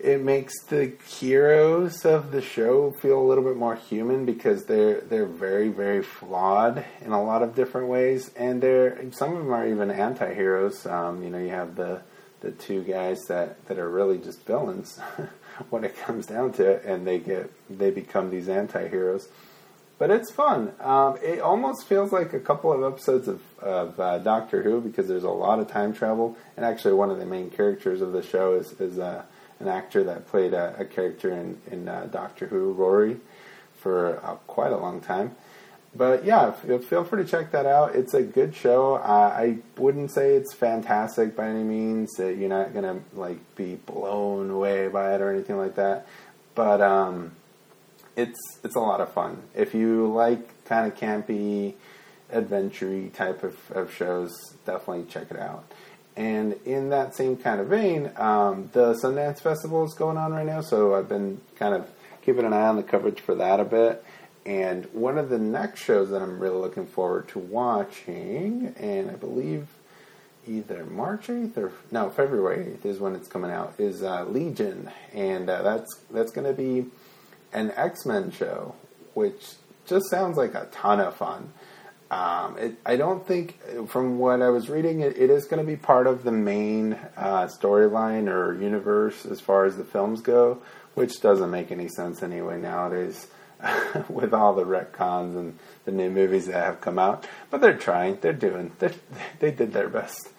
it 0.00 0.22
makes 0.22 0.62
the 0.64 0.92
heroes 1.08 2.04
of 2.04 2.30
the 2.30 2.40
show 2.40 2.92
feel 2.92 3.18
a 3.18 3.26
little 3.26 3.42
bit 3.42 3.56
more 3.56 3.74
human 3.74 4.24
because 4.24 4.64
they're 4.64 5.00
they're 5.00 5.26
very 5.26 5.68
very 5.68 6.02
flawed 6.02 6.84
in 7.04 7.12
a 7.12 7.22
lot 7.22 7.42
of 7.42 7.54
different 7.54 7.88
ways, 7.88 8.30
and 8.36 8.62
they're 8.62 8.98
some 9.12 9.32
of 9.32 9.38
them 9.38 9.52
are 9.52 9.66
even 9.66 9.90
anti-heroes. 9.90 10.86
Um, 10.86 11.22
you 11.22 11.30
know, 11.30 11.38
you 11.38 11.50
have 11.50 11.74
the 11.74 12.02
the 12.40 12.52
two 12.52 12.82
guys 12.84 13.18
that 13.28 13.66
that 13.66 13.78
are 13.78 13.90
really 13.90 14.18
just 14.18 14.44
villains 14.46 14.98
when 15.70 15.84
it 15.84 15.98
comes 15.98 16.26
down 16.26 16.52
to 16.52 16.70
it, 16.70 16.84
and 16.84 17.06
they 17.06 17.18
get 17.18 17.50
they 17.68 17.90
become 17.90 18.30
these 18.30 18.48
anti-heroes. 18.48 19.28
But 19.98 20.12
it's 20.12 20.30
fun. 20.30 20.72
Um, 20.78 21.18
it 21.20 21.40
almost 21.40 21.88
feels 21.88 22.12
like 22.12 22.32
a 22.32 22.38
couple 22.38 22.72
of 22.72 22.92
episodes 22.92 23.26
of, 23.26 23.42
of 23.58 23.98
uh, 23.98 24.18
Doctor 24.18 24.62
Who 24.62 24.80
because 24.80 25.08
there's 25.08 25.24
a 25.24 25.30
lot 25.30 25.58
of 25.58 25.68
time 25.68 25.92
travel, 25.92 26.36
and 26.56 26.64
actually 26.64 26.94
one 26.94 27.10
of 27.10 27.18
the 27.18 27.26
main 27.26 27.50
characters 27.50 28.00
of 28.00 28.12
the 28.12 28.22
show 28.22 28.54
is 28.54 28.72
is 28.80 29.00
uh, 29.00 29.24
an 29.60 29.68
actor 29.68 30.04
that 30.04 30.28
played 30.28 30.54
a, 30.54 30.74
a 30.78 30.84
character 30.84 31.30
in, 31.30 31.58
in 31.70 31.88
uh, 31.88 32.08
Doctor 32.10 32.46
Who, 32.46 32.72
Rory, 32.72 33.18
for 33.76 34.24
uh, 34.24 34.34
quite 34.46 34.72
a 34.72 34.76
long 34.76 35.00
time. 35.00 35.34
But 35.94 36.24
yeah, 36.24 36.52
feel 36.52 37.02
free 37.02 37.24
to 37.24 37.28
check 37.28 37.50
that 37.52 37.66
out. 37.66 37.96
It's 37.96 38.14
a 38.14 38.22
good 38.22 38.54
show. 38.54 38.96
Uh, 38.96 39.34
I 39.34 39.58
wouldn't 39.76 40.12
say 40.12 40.34
it's 40.34 40.54
fantastic 40.54 41.34
by 41.34 41.48
any 41.48 41.64
means. 41.64 42.12
That 42.18 42.36
you're 42.36 42.48
not 42.48 42.74
gonna 42.74 43.00
like 43.14 43.38
be 43.56 43.76
blown 43.76 44.50
away 44.50 44.88
by 44.88 45.14
it 45.14 45.20
or 45.20 45.32
anything 45.32 45.56
like 45.56 45.76
that. 45.76 46.06
But 46.54 46.82
um, 46.82 47.32
it's 48.16 48.38
it's 48.62 48.76
a 48.76 48.80
lot 48.80 49.00
of 49.00 49.12
fun. 49.12 49.42
If 49.54 49.74
you 49.74 50.12
like 50.12 50.64
kind 50.66 50.92
of 50.92 50.98
campy, 50.98 51.74
adventure 52.30 53.08
type 53.08 53.42
of, 53.42 53.56
of 53.70 53.92
shows, 53.92 54.30
definitely 54.66 55.06
check 55.08 55.30
it 55.30 55.38
out. 55.38 55.64
And 56.18 56.54
in 56.64 56.88
that 56.88 57.14
same 57.14 57.36
kind 57.36 57.60
of 57.60 57.68
vein, 57.68 58.10
um, 58.16 58.70
the 58.72 58.94
Sundance 58.94 59.40
Festival 59.40 59.84
is 59.84 59.94
going 59.94 60.16
on 60.16 60.32
right 60.32 60.44
now, 60.44 60.62
so 60.62 60.96
I've 60.96 61.08
been 61.08 61.40
kind 61.54 61.74
of 61.74 61.88
keeping 62.22 62.44
an 62.44 62.52
eye 62.52 62.66
on 62.66 62.74
the 62.74 62.82
coverage 62.82 63.20
for 63.20 63.36
that 63.36 63.60
a 63.60 63.64
bit. 63.64 64.04
And 64.44 64.86
one 64.86 65.16
of 65.16 65.28
the 65.28 65.38
next 65.38 65.80
shows 65.80 66.10
that 66.10 66.20
I'm 66.20 66.40
really 66.40 66.56
looking 66.56 66.86
forward 66.86 67.28
to 67.28 67.38
watching, 67.38 68.74
and 68.80 69.12
I 69.12 69.14
believe 69.14 69.68
either 70.44 70.84
March 70.86 71.28
8th 71.28 71.56
or 71.56 71.72
no 71.92 72.10
February 72.10 72.64
8th 72.64 72.84
is 72.84 72.98
when 72.98 73.14
it's 73.14 73.28
coming 73.28 73.52
out, 73.52 73.74
is 73.78 74.02
uh, 74.02 74.24
Legion, 74.24 74.90
and 75.14 75.48
uh, 75.48 75.62
that's 75.62 76.00
that's 76.10 76.32
going 76.32 76.48
to 76.48 76.52
be 76.52 76.86
an 77.52 77.70
X 77.76 78.04
Men 78.04 78.32
show, 78.32 78.74
which 79.14 79.52
just 79.86 80.10
sounds 80.10 80.36
like 80.36 80.54
a 80.54 80.66
ton 80.72 80.98
of 80.98 81.14
fun. 81.14 81.52
Um, 82.10 82.56
it, 82.58 82.74
I 82.86 82.96
don't 82.96 83.26
think, 83.26 83.58
from 83.88 84.18
what 84.18 84.40
I 84.40 84.48
was 84.48 84.70
reading, 84.70 85.00
it, 85.00 85.18
it 85.18 85.28
is 85.30 85.44
going 85.44 85.64
to 85.64 85.66
be 85.66 85.76
part 85.76 86.06
of 86.06 86.24
the 86.24 86.32
main 86.32 86.94
uh, 87.16 87.48
storyline 87.48 88.28
or 88.28 88.60
universe 88.60 89.26
as 89.26 89.40
far 89.40 89.66
as 89.66 89.76
the 89.76 89.84
films 89.84 90.22
go, 90.22 90.62
which 90.94 91.20
doesn't 91.20 91.50
make 91.50 91.70
any 91.70 91.88
sense 91.88 92.22
anyway 92.22 92.58
nowadays 92.58 93.26
with 94.08 94.32
all 94.32 94.54
the 94.54 94.64
retcons 94.64 95.36
and 95.36 95.58
the 95.84 95.92
new 95.92 96.10
movies 96.10 96.46
that 96.46 96.64
have 96.64 96.80
come 96.80 96.98
out. 96.98 97.26
But 97.50 97.60
they're 97.60 97.76
trying, 97.76 98.18
they're 98.20 98.32
doing, 98.32 98.72
they're, 98.78 98.94
they 99.40 99.50
did 99.50 99.72
their 99.72 99.88
best. 99.88 100.30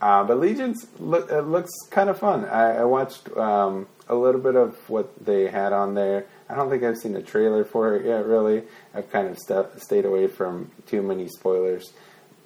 Uh, 0.00 0.24
but 0.24 0.38
Legions 0.38 0.84
it 0.84 1.00
looks 1.00 1.72
kind 1.90 2.10
of 2.10 2.18
fun. 2.18 2.44
I, 2.44 2.78
I 2.78 2.84
watched 2.84 3.34
um, 3.36 3.86
a 4.08 4.14
little 4.14 4.40
bit 4.40 4.54
of 4.54 4.76
what 4.88 5.24
they 5.24 5.48
had 5.48 5.72
on 5.72 5.94
there. 5.94 6.26
I 6.48 6.54
don't 6.54 6.70
think 6.70 6.82
I've 6.82 6.98
seen 6.98 7.16
a 7.16 7.22
trailer 7.22 7.64
for 7.64 7.96
it 7.96 8.06
yet, 8.06 8.24
really. 8.26 8.62
I've 8.94 9.10
kind 9.10 9.28
of 9.28 9.38
st- 9.38 9.80
stayed 9.80 10.04
away 10.04 10.28
from 10.28 10.70
too 10.86 11.02
many 11.02 11.28
spoilers, 11.28 11.92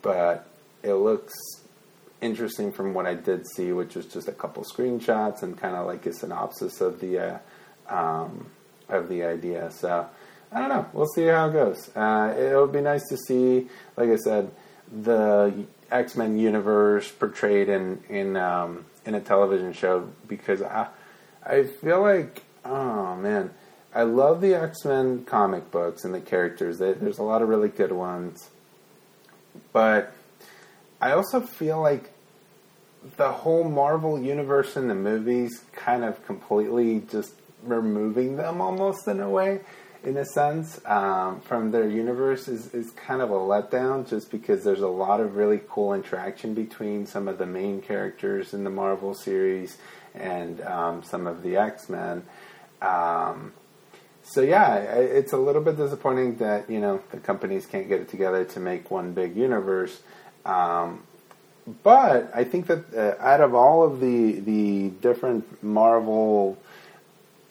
but 0.01 0.47
it 0.83 0.95
looks 0.95 1.35
interesting 2.21 2.73
from 2.73 2.95
what 2.95 3.07
I 3.07 3.15
did 3.15 3.47
see, 3.47 3.73
which 3.73 3.95
was 3.95 4.07
just 4.07 4.29
a 4.29 4.33
couple 4.33 4.65
screenshots 4.65 5.43
and 5.43 5.57
kind 5.57 5.77
of 5.77 5.87
like 5.87 6.07
a 6.07 6.13
synopsis 6.13 6.81
of 6.81 7.01
the 7.01 7.19
uh, 7.19 7.39
um, 7.95 8.47
of 8.89 9.09
the 9.09 9.25
idea. 9.25 9.71
So 9.71 10.09
I 10.53 10.61
don't 10.61 10.69
know. 10.69 10.87
We'll 10.93 11.07
see 11.07 11.27
how 11.27 11.49
it 11.49 11.53
goes. 11.53 11.91
Uh, 11.95 12.35
it'll 12.39 12.67
be 12.67 12.81
nice 12.81 13.07
to 13.09 13.17
see, 13.17 13.69
like 13.97 14.09
I 14.11 14.17
said, 14.17 14.51
the 14.91 15.67
X 15.91 16.17
Men 16.17 16.39
universe 16.39 17.11
portrayed 17.11 17.69
in 17.69 18.03
in 18.09 18.37
um, 18.37 18.87
in 19.05 19.15
a 19.15 19.21
television 19.21 19.73
show 19.73 20.09
because 20.27 20.63
I 20.63 20.89
I 21.45 21.65
feel 21.65 22.03
like 22.03 22.43
oh 22.65 23.17
man 23.17 23.51
I 23.93 24.03
love 24.03 24.41
the 24.41 24.55
X 24.55 24.85
Men 24.85 25.25
comic 25.25 25.71
books 25.71 26.05
and 26.05 26.15
the 26.15 26.21
characters. 26.21 26.79
There's 26.79 27.19
a 27.19 27.23
lot 27.23 27.43
of 27.43 27.49
really 27.49 27.69
good 27.69 27.93
ones, 27.93 28.51
but 29.73 30.13
I 31.01 31.13
also 31.13 31.41
feel 31.41 31.81
like 31.81 32.13
the 33.17 33.33
whole 33.33 33.65
Marvel 33.65 34.21
universe 34.21 34.77
in 34.77 34.89
the 34.89 34.95
movies 34.95 35.65
kind 35.73 36.05
of 36.05 36.25
completely 36.27 37.03
just 37.11 37.33
removing 37.63 38.37
them 38.37 38.61
almost 38.61 39.09
in 39.09 39.21
a 39.21 39.29
way. 39.29 39.61
in 40.03 40.17
a 40.17 40.25
sense, 40.25 40.81
um, 40.87 41.41
from 41.41 41.71
their 41.71 41.89
universe 41.89 42.49
is, 42.49 42.73
is 42.73 42.91
kind 42.93 43.21
of 43.21 43.31
a 43.31 43.35
letdown 43.35 44.09
just 44.09 44.31
because 44.31 44.65
there's 44.65 44.81
a 44.81 44.89
lot 44.89 45.21
of 45.21 45.37
really 45.37 45.61
cool 45.69 45.93
interaction 45.93 46.55
between 46.55 47.07
some 47.07 47.29
of 47.29 47.37
the 47.37 47.47
main 47.47 47.83
characters 47.83 48.55
in 48.55 48.65
the 48.65 48.71
Marvel 48.71 49.15
series 49.15 49.77
and 50.15 50.63
um, 50.63 51.03
some 51.03 51.27
of 51.27 51.43
the 51.43 51.57
X 51.57 51.89
Men. 51.89 52.23
Um, 52.81 53.53
so 54.31 54.43
yeah, 54.43 54.77
it's 54.77 55.33
a 55.33 55.37
little 55.37 55.61
bit 55.61 55.77
disappointing 55.77 56.37
that 56.37 56.71
you 56.71 56.79
know 56.79 57.03
the 57.11 57.19
companies 57.19 57.67
can't 57.67 57.89
get 57.89 58.01
it 58.01 58.09
together 58.09 58.45
to 58.45 58.61
make 58.61 58.89
one 58.89 59.13
big 59.13 59.37
universe. 59.37 60.01
Um, 60.45 61.03
but 61.83 62.31
I 62.33 62.45
think 62.45 62.69
that 62.69 62.95
uh, 62.95 63.21
out 63.21 63.41
of 63.41 63.55
all 63.57 63.83
of 63.83 63.99
the 63.99 64.39
the 64.39 64.91
different 65.01 65.65
Marvel 65.65 66.57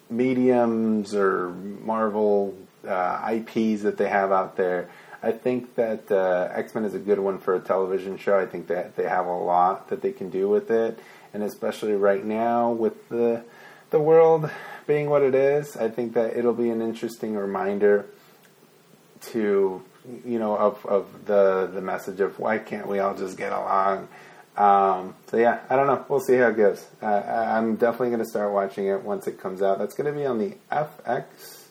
mediums 0.10 1.14
or 1.14 1.50
Marvel 1.50 2.56
uh, 2.88 3.30
IPs 3.30 3.82
that 3.82 3.98
they 3.98 4.08
have 4.08 4.32
out 4.32 4.56
there, 4.56 4.90
I 5.22 5.34
think 5.34 5.76
that 5.76 6.10
uh, 6.10 6.48
X 6.54 6.74
Men 6.76 6.86
is 6.86 6.94
a 6.94 7.00
good 7.00 7.20
one 7.20 7.40
for 7.40 7.56
a 7.56 7.60
television 7.60 8.18
show. 8.18 8.40
I 8.40 8.46
think 8.46 8.68
that 8.68 8.96
they 8.96 9.04
have 9.04 9.26
a 9.26 9.38
lot 9.38 9.90
that 9.90 10.02
they 10.02 10.14
can 10.14 10.30
do 10.30 10.48
with 10.48 10.72
it, 10.72 10.98
and 11.34 11.44
especially 11.44 11.92
right 11.94 12.24
now 12.24 12.72
with 12.72 13.10
the 13.10 13.44
the 13.90 14.00
world 14.00 14.50
being 14.90 15.08
what 15.08 15.22
it 15.22 15.36
is, 15.36 15.78
I 15.78 15.88
think 15.88 16.16
that 16.16 16.36
it'll 16.36 16.52
be 16.52 16.72
an 16.72 16.82
interesting 16.82 17.36
reminder 17.36 18.08
to 19.22 19.84
you 20.26 20.40
know 20.40 20.58
of 20.58 20.84
of 20.88 21.26
the 21.26 21.70
the 21.72 21.80
message 21.80 22.20
of 22.20 22.40
why 22.40 22.58
can't 22.58 22.88
we 22.88 22.98
all 22.98 23.16
just 23.16 23.38
get 23.38 23.54
along. 23.54 24.08
Um, 24.58 25.16
so 25.28 25.38
yeah, 25.38 25.60
I 25.70 25.76
don't 25.76 25.86
know. 25.86 26.04
We'll 26.10 26.20
see 26.20 26.38
how 26.38 26.48
it 26.48 26.58
goes. 26.58 26.86
Uh, 27.02 27.06
I'm 27.06 27.76
definitely 27.76 28.10
going 28.10 28.24
to 28.24 28.30
start 28.30 28.52
watching 28.52 28.88
it 28.88 29.04
once 29.04 29.28
it 29.28 29.40
comes 29.40 29.62
out. 29.62 29.78
That's 29.78 29.94
going 29.94 30.12
to 30.12 30.20
be 30.20 30.26
on 30.26 30.40
the 30.40 30.58
FX, 30.72 31.68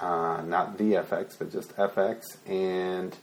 uh, 0.00 0.42
not 0.44 0.76
the 0.76 0.94
FX, 0.94 1.38
but 1.38 1.52
just 1.52 1.74
FX. 1.76 2.36
And 2.46 3.16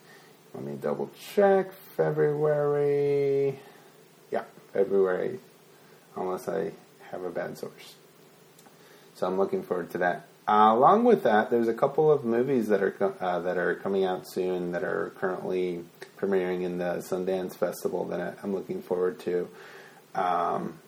let 0.54 0.64
me 0.64 0.78
double 0.82 1.12
check. 1.36 1.74
February, 1.98 3.60
yeah, 4.32 4.46
February, 4.72 5.40
unless 6.16 6.48
I 6.48 6.72
have 7.12 7.24
a 7.24 7.30
bad 7.30 7.58
source. 7.58 7.99
So 9.20 9.28
I'm 9.28 9.38
looking 9.38 9.64
forward 9.64 9.90
to 9.92 9.98
that. 9.98 10.28
Uh, 10.48 10.72
along 10.74 11.04
with 11.04 11.24
that, 11.24 11.52
there's 11.52 11.68
a 11.68 11.74
couple 11.74 12.10
of 12.10 12.24
movies 12.24 12.70
that 12.70 12.82
are 12.82 13.14
uh, 13.20 13.40
that 13.40 13.58
are 13.58 13.76
coming 13.76 14.06
out 14.06 14.26
soon 14.26 14.72
that 14.72 14.82
are 14.82 15.12
currently 15.18 15.84
premiering 16.18 16.64
in 16.64 16.78
the 16.78 17.04
Sundance 17.08 17.54
Festival 17.54 18.06
that 18.06 18.38
I'm 18.42 18.56
looking 18.56 18.82
forward 18.82 19.20
to. 19.20 19.50
Um, 20.16 20.80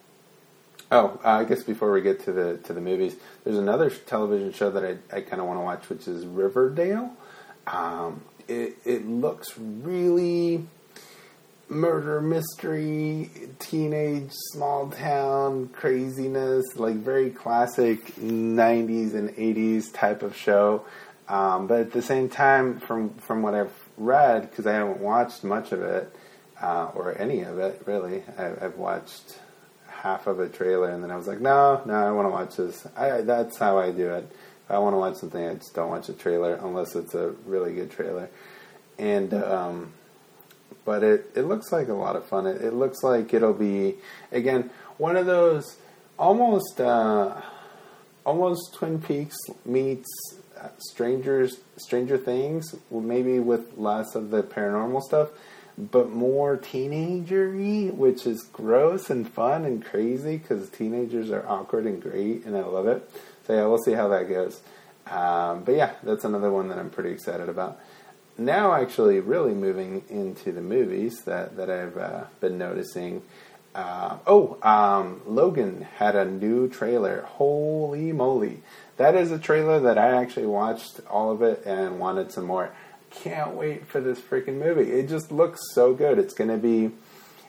oh, 0.91 1.19
uh, 1.25 1.27
I 1.27 1.43
guess 1.43 1.61
before 1.63 1.91
we 1.91 2.01
get 2.01 2.23
to 2.23 2.31
the 2.31 2.57
to 2.63 2.73
the 2.73 2.79
movies, 2.79 3.17
there's 3.43 3.57
another 3.57 3.89
television 3.89 4.53
show 4.53 4.71
that 4.71 4.85
I, 4.85 5.17
I 5.17 5.21
kind 5.21 5.41
of 5.41 5.47
want 5.47 5.59
to 5.59 5.63
watch, 5.63 5.89
which 5.89 6.07
is 6.07 6.25
Riverdale. 6.25 7.11
Um, 7.67 8.21
it 8.47 8.77
it 8.85 9.05
looks 9.05 9.57
really 9.57 10.65
murder 11.71 12.21
mystery, 12.21 13.29
teenage 13.59 14.29
small 14.51 14.89
town 14.89 15.69
craziness, 15.69 16.65
like 16.75 16.95
very 16.95 17.29
classic 17.29 18.05
90s 18.15 19.15
and 19.15 19.29
80s 19.29 19.93
type 19.93 20.21
of 20.21 20.35
show. 20.35 20.85
Um, 21.29 21.67
but 21.67 21.79
at 21.79 21.91
the 21.93 22.01
same 22.01 22.27
time, 22.27 22.79
from 22.81 23.13
from 23.15 23.41
what 23.41 23.55
I've 23.55 23.73
read, 23.97 24.49
because 24.49 24.67
I 24.67 24.73
haven't 24.73 24.99
watched 24.99 25.45
much 25.45 25.71
of 25.71 25.81
it 25.81 26.13
uh, 26.61 26.91
or 26.93 27.17
any 27.17 27.41
of 27.41 27.57
it 27.57 27.81
really, 27.85 28.23
I, 28.37 28.65
I've 28.65 28.75
watched 28.75 29.39
half 29.87 30.27
of 30.27 30.39
a 30.39 30.49
trailer 30.49 30.89
and 30.89 31.01
then 31.01 31.09
I 31.09 31.15
was 31.15 31.27
like, 31.27 31.39
no, 31.39 31.81
no, 31.85 31.93
I 31.93 32.11
want 32.11 32.25
to 32.25 32.31
watch 32.31 32.57
this. 32.57 32.85
I, 32.97 33.21
that's 33.21 33.57
how 33.57 33.77
I 33.77 33.91
do 33.91 34.09
it. 34.09 34.29
If 34.65 34.71
I 34.71 34.77
want 34.79 34.93
to 34.93 34.97
watch 34.97 35.15
something, 35.15 35.43
I 35.43 35.53
just 35.53 35.73
don't 35.73 35.89
watch 35.89 36.09
a 36.09 36.13
trailer 36.13 36.55
unless 36.55 36.95
it's 36.95 37.13
a 37.13 37.29
really 37.45 37.73
good 37.73 37.91
trailer. 37.91 38.29
And 38.97 39.33
um, 39.33 39.93
but 40.85 41.03
it, 41.03 41.31
it 41.35 41.43
looks 41.43 41.71
like 41.71 41.87
a 41.87 41.93
lot 41.93 42.15
of 42.15 42.25
fun. 42.25 42.47
It, 42.47 42.61
it 42.61 42.73
looks 42.73 43.03
like 43.03 43.33
it'll 43.33 43.53
be 43.53 43.95
again 44.31 44.69
one 44.97 45.15
of 45.17 45.25
those 45.25 45.77
almost 46.17 46.79
uh, 46.79 47.41
almost 48.25 48.73
Twin 48.75 49.01
Peaks 49.01 49.37
meets 49.65 50.07
uh, 50.59 50.67
Strangers 50.77 51.57
Stranger 51.77 52.17
Things, 52.17 52.75
maybe 52.91 53.39
with 53.39 53.77
less 53.77 54.15
of 54.15 54.29
the 54.29 54.43
paranormal 54.43 55.01
stuff, 55.01 55.29
but 55.77 56.11
more 56.11 56.57
teenagery, 56.57 57.91
which 57.93 58.27
is 58.27 58.43
gross 58.53 59.09
and 59.09 59.27
fun 59.27 59.65
and 59.65 59.83
crazy 59.83 60.37
because 60.37 60.69
teenagers 60.69 61.31
are 61.31 61.47
awkward 61.47 61.85
and 61.85 62.01
great, 62.01 62.45
and 62.45 62.55
I 62.55 62.61
love 62.61 62.87
it. 62.87 63.09
So 63.47 63.53
yeah, 63.53 63.65
we'll 63.65 63.79
see 63.79 63.93
how 63.93 64.07
that 64.09 64.29
goes. 64.29 64.61
Um, 65.07 65.63
but 65.63 65.75
yeah, 65.75 65.93
that's 66.03 66.23
another 66.23 66.51
one 66.51 66.69
that 66.69 66.77
I'm 66.77 66.91
pretty 66.91 67.09
excited 67.09 67.49
about 67.49 67.79
now 68.45 68.73
actually 68.73 69.19
really 69.19 69.53
moving 69.53 70.03
into 70.09 70.51
the 70.51 70.61
movies 70.61 71.21
that, 71.25 71.57
that 71.57 71.69
I've 71.69 71.97
uh, 71.97 72.25
been 72.39 72.57
noticing. 72.57 73.21
Uh, 73.73 74.17
oh, 74.27 74.57
um, 74.61 75.21
Logan 75.25 75.87
had 75.97 76.15
a 76.15 76.25
new 76.25 76.67
trailer. 76.67 77.21
Holy 77.21 78.11
moly. 78.11 78.63
That 78.97 79.15
is 79.15 79.31
a 79.31 79.39
trailer 79.39 79.79
that 79.81 79.97
I 79.97 80.21
actually 80.21 80.47
watched 80.47 80.99
all 81.09 81.31
of 81.31 81.41
it 81.41 81.63
and 81.65 81.99
wanted 81.99 82.31
some 82.31 82.45
more. 82.45 82.71
Can't 83.09 83.55
wait 83.55 83.87
for 83.87 83.99
this 84.01 84.19
freaking 84.19 84.59
movie. 84.59 84.91
It 84.91 85.09
just 85.09 85.31
looks 85.31 85.59
so 85.73 85.93
good. 85.93 86.19
It's 86.19 86.33
going 86.33 86.49
to 86.49 86.57
be. 86.57 86.91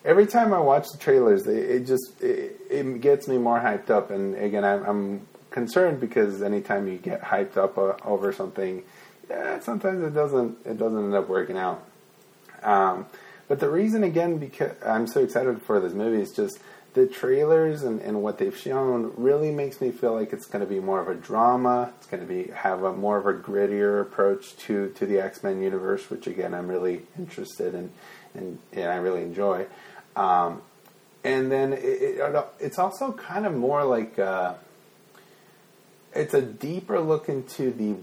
Every 0.05 0.27
time 0.27 0.53
I 0.53 0.59
watch 0.59 0.87
the 0.91 0.99
trailers, 0.99 1.47
it, 1.47 1.71
it 1.71 1.87
just 1.87 2.21
it, 2.21 2.61
it, 2.69 3.01
gets 3.01 3.29
me 3.29 3.39
more 3.39 3.61
hyped 3.61 3.91
up. 3.91 4.11
And 4.11 4.35
again, 4.35 4.65
I'm, 4.65 4.85
I'm 4.85 5.27
concerned 5.51 6.01
because 6.01 6.43
anytime 6.43 6.89
you 6.89 6.99
get 6.99 7.23
hyped 7.23 7.57
up 7.57 7.79
uh, 7.79 7.95
over 8.05 8.33
something, 8.33 8.83
yeah, 9.29 9.61
sometimes 9.61 10.03
it 10.03 10.15
doesn't 10.15 10.59
it 10.65 10.79
doesn't 10.79 10.99
end 10.99 11.15
up 11.15 11.29
working 11.29 11.57
out. 11.57 11.85
Um, 12.63 13.07
but 13.49 13.61
the 13.61 13.69
reason 13.69 14.05
again 14.05 14.39
because 14.39 14.73
I'm 14.85 15.07
so 15.07 15.23
excited 15.23 15.61
for 15.63 15.81
this 15.81 15.93
movie 15.93 16.23
is 16.23 16.33
just 16.33 16.59
the 16.95 17.07
trailers 17.07 17.83
and, 17.83 18.01
and 18.03 18.23
what 18.23 18.39
they've 18.39 18.57
shown 18.57 19.13
really 19.17 19.51
makes 19.51 19.81
me 19.81 19.91
feel 19.91 20.13
like 20.13 20.33
it's 20.33 20.47
going 20.47 20.63
to 20.63 20.69
be 20.69 20.79
more 20.79 21.01
of 21.01 21.09
a 21.09 21.15
drama. 21.15 21.93
It's 21.97 22.07
going 22.07 22.21
to 22.21 22.27
be 22.27 22.51
have 22.53 22.83
a 22.83 22.93
more 22.93 23.17
of 23.17 23.27
a 23.27 23.33
grittier 23.33 24.03
approach 24.03 24.57
to, 24.59 24.91
to 24.91 25.07
the 25.07 25.19
X 25.19 25.43
Men 25.43 25.63
universe, 25.63 26.11
which 26.11 26.27
again 26.27 26.53
I'm 26.53 26.69
really 26.69 27.03
interested 27.19 27.75
in 27.75 27.91
and, 28.35 28.59
and 28.73 28.91
I 28.91 28.97
really 28.97 29.23
enjoy. 29.23 29.67
Um, 30.17 30.63
and 31.25 31.51
then 31.51 31.73
it, 31.73 31.79
it, 31.79 32.47
it's 32.61 32.79
also 32.79 33.13
kind 33.13 33.47
of 33.47 33.55
more 33.55 33.85
like 33.85 34.19
uh, 34.19 34.55
it's 36.15 36.35
a 36.35 36.43
deeper 36.43 37.01
look 37.01 37.29
into 37.29 37.71
the 37.71 37.97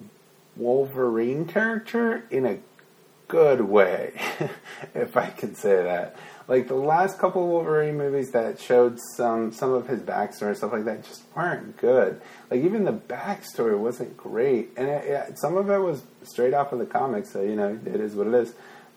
Wolverine 0.59 1.45
character 1.45 2.25
in 2.29 2.45
a 2.45 2.59
good 3.29 3.61
way, 3.61 4.13
if 4.93 5.15
I 5.15 5.27
can 5.27 5.55
say 5.55 5.83
that. 5.83 6.17
Like 6.49 6.67
the 6.67 6.75
last 6.75 7.19
couple 7.19 7.43
of 7.43 7.49
Wolverine 7.49 7.97
movies 7.97 8.31
that 8.31 8.59
showed 8.59 8.97
some 9.15 9.53
some 9.53 9.71
of 9.71 9.87
his 9.87 10.01
backstory 10.01 10.47
and 10.47 10.57
stuff 10.57 10.73
like 10.73 10.85
that 10.85 11.05
just 11.05 11.23
weren't 11.35 11.77
good. 11.77 12.19
Like 12.49 12.63
even 12.63 12.83
the 12.83 12.93
backstory 12.93 13.77
wasn't 13.77 14.17
great, 14.17 14.71
and 14.75 14.89
it, 14.89 15.05
it, 15.05 15.39
some 15.39 15.55
of 15.55 15.69
it 15.69 15.77
was 15.77 16.01
straight 16.23 16.55
off 16.55 16.73
of 16.73 16.79
the 16.79 16.87
comics. 16.87 17.31
So 17.31 17.41
you 17.41 17.55
know 17.55 17.79
it 17.85 18.01
is 18.01 18.15
what 18.15 18.27
it 18.27 18.33
is. 18.33 18.53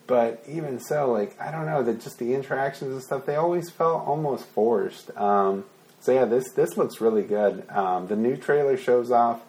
But 0.07 0.43
even 0.49 0.79
so, 0.79 1.11
like 1.11 1.39
I 1.39 1.51
don't 1.51 1.67
know 1.67 1.83
that 1.83 2.01
just 2.01 2.17
the 2.17 2.33
interactions 2.33 2.91
and 2.91 3.03
stuff 3.03 3.25
they 3.25 3.35
always 3.35 3.69
felt 3.69 4.05
almost 4.05 4.45
forced. 4.47 5.15
Um, 5.15 5.63
so 5.99 6.11
yeah, 6.11 6.25
this 6.25 6.51
this 6.53 6.75
looks 6.75 6.99
really 6.99 7.23
good. 7.23 7.69
Um, 7.69 8.07
the 8.07 8.15
new 8.15 8.35
trailer 8.35 8.77
shows 8.77 9.11
off 9.11 9.41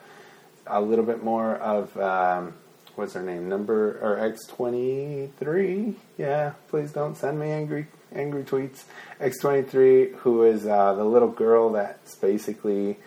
a 0.66 0.80
little 0.80 1.04
bit 1.04 1.22
more 1.22 1.56
of 1.56 1.96
um, 1.98 2.54
what's 2.94 3.14
her 3.14 3.22
name 3.22 3.48
number 3.48 3.98
or 4.00 4.18
X 4.18 4.46
twenty 4.46 5.30
three. 5.38 5.96
Yeah, 6.18 6.52
please 6.68 6.92
don't 6.92 7.16
send 7.16 7.38
me 7.38 7.50
angry 7.50 7.86
angry 8.12 8.44
tweets. 8.44 8.84
X 9.20 9.38
twenty 9.38 9.62
three, 9.62 10.10
who 10.10 10.44
is 10.44 10.66
uh, 10.66 10.94
the 10.94 11.04
little 11.04 11.30
girl 11.30 11.72
that's 11.72 12.14
basically. 12.16 12.98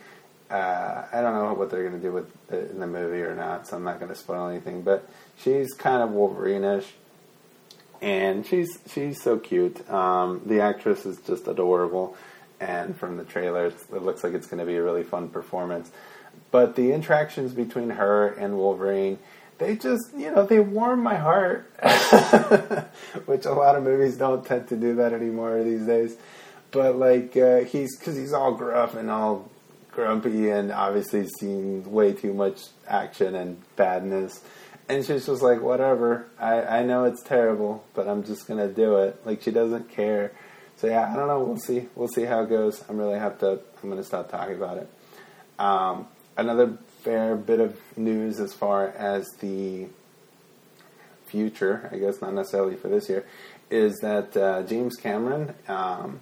Uh, 0.49 1.03
I 1.11 1.19
don't 1.19 1.33
know 1.33 1.53
what 1.55 1.69
they're 1.69 1.83
going 1.83 2.01
to 2.01 2.07
do 2.07 2.13
with 2.13 2.31
it 2.49 2.71
in 2.71 2.79
the 2.79 2.87
movie 2.87 3.21
or 3.21 3.35
not, 3.35 3.67
so 3.67 3.75
I'm 3.75 3.83
not 3.83 3.99
going 3.99 4.07
to 4.07 4.15
spoil 4.15 4.47
anything. 4.47 4.81
But 4.81 5.05
she's 5.37 5.73
kind 5.73 6.01
of 6.01 6.11
Wolverine-ish, 6.11 6.93
and 8.01 8.45
she's 8.45 8.79
she's 8.89 9.21
so 9.21 9.37
cute. 9.37 9.89
Um, 9.89 10.41
the 10.45 10.61
actress 10.61 11.05
is 11.05 11.19
just 11.19 11.49
adorable, 11.49 12.15
and 12.61 12.97
from 12.97 13.17
the 13.17 13.25
trailer, 13.25 13.65
it 13.65 14.01
looks 14.01 14.23
like 14.23 14.33
it's 14.33 14.47
going 14.47 14.59
to 14.59 14.65
be 14.65 14.77
a 14.77 14.81
really 14.81 15.03
fun 15.03 15.27
performance. 15.27 15.91
But 16.52 16.76
the 16.76 16.91
interactions 16.91 17.54
between 17.54 17.91
her 17.91 18.28
and 18.28 18.58
Wolverine, 18.58 19.19
they 19.58 19.76
just, 19.76 20.13
you 20.15 20.32
know, 20.32 20.45
they 20.45 20.60
warm 20.60 21.02
my 21.02 21.15
heart, 21.15 21.71
which 23.26 23.45
a 23.45 23.52
lot 23.52 23.76
of 23.76 23.84
movies 23.84 24.17
don't 24.17 24.45
tend 24.45 24.67
to 24.69 24.76
do 24.76 24.95
that 24.95 25.13
anymore 25.13 25.63
these 25.63 25.86
days. 25.86 26.15
But 26.71 26.97
like, 26.97 27.36
uh, 27.36 27.60
he's 27.60 27.97
because 27.97 28.15
he's 28.15 28.34
all 28.34 28.54
gruff 28.54 28.95
and 28.95 29.10
all 29.10 29.50
grumpy, 29.91 30.50
and 30.50 30.71
obviously 30.71 31.28
seen 31.39 31.91
way 31.91 32.13
too 32.13 32.34
much 32.34 32.62
action 32.88 33.36
and 33.36 33.58
badness. 33.76 34.41
And 34.89 35.04
she's 35.06 35.26
just 35.26 35.41
like, 35.41 35.62
whatever. 35.62 36.28
I, 36.39 36.62
I 36.62 36.84
know 36.84 37.06
it's 37.06 37.23
terrible, 37.23 37.84
but 37.93 38.08
I'm 38.08 38.23
just 38.23 38.47
gonna 38.47 38.67
do 38.67 38.97
it. 38.97 39.19
Like 39.26 39.41
she 39.41 39.52
doesn't 39.52 39.89
care. 39.89 40.34
So 40.78 40.88
yeah, 40.88 41.12
I 41.12 41.15
don't 41.15 41.28
know. 41.28 41.39
We'll 41.39 41.58
see. 41.58 41.88
We'll 41.95 42.08
see 42.08 42.23
how 42.23 42.43
it 42.43 42.50
goes. 42.50 42.84
I'm 42.88 42.97
really 42.97 43.17
have 43.17 43.39
to. 43.39 43.60
I'm 43.82 43.89
gonna 43.89 44.04
stop 44.04 44.30
talking 44.30 44.56
about 44.56 44.78
it. 44.78 44.89
Um, 45.58 46.08
another 46.38 46.78
fair 47.02 47.36
bit 47.36 47.60
of 47.60 47.78
news 47.97 48.39
as 48.39 48.54
far 48.54 48.88
as 48.89 49.28
the 49.39 49.88
future, 51.26 51.89
I 51.91 51.97
guess 51.97 52.21
not 52.21 52.34
necessarily 52.34 52.76
for 52.76 52.88
this 52.88 53.10
year, 53.10 53.26
is 53.69 53.97
that 54.00 54.36
uh, 54.38 54.63
James 54.63 54.95
Cameron 54.95 55.54
um, 55.67 56.21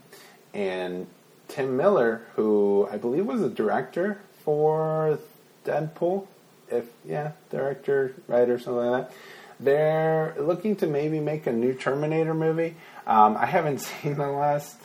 and 0.54 1.08
Tim 1.47 1.78
Miller, 1.78 2.25
who 2.36 2.88
I 2.91 2.97
believe 2.97 3.25
was 3.25 3.41
a 3.41 3.49
director 3.49 4.19
for 4.43 5.19
Deadpool, 5.63 6.28
if 6.69 6.86
yeah, 7.06 7.32
director, 7.51 8.15
writer, 8.28 8.58
something 8.58 8.86
like 8.86 9.10
that. 9.10 9.15
They're 9.60 10.36
looking 10.38 10.75
to 10.78 10.88
maybe 10.88 11.19
make 11.19 11.47
a 11.47 11.54
new 11.54 11.73
Terminator 11.73 12.34
movie. 12.34 12.75
Um, 13.08 13.38
I 13.38 13.45
haven't 13.45 13.80
seen 14.01 14.15
the 14.15 14.28
last, 14.28 14.75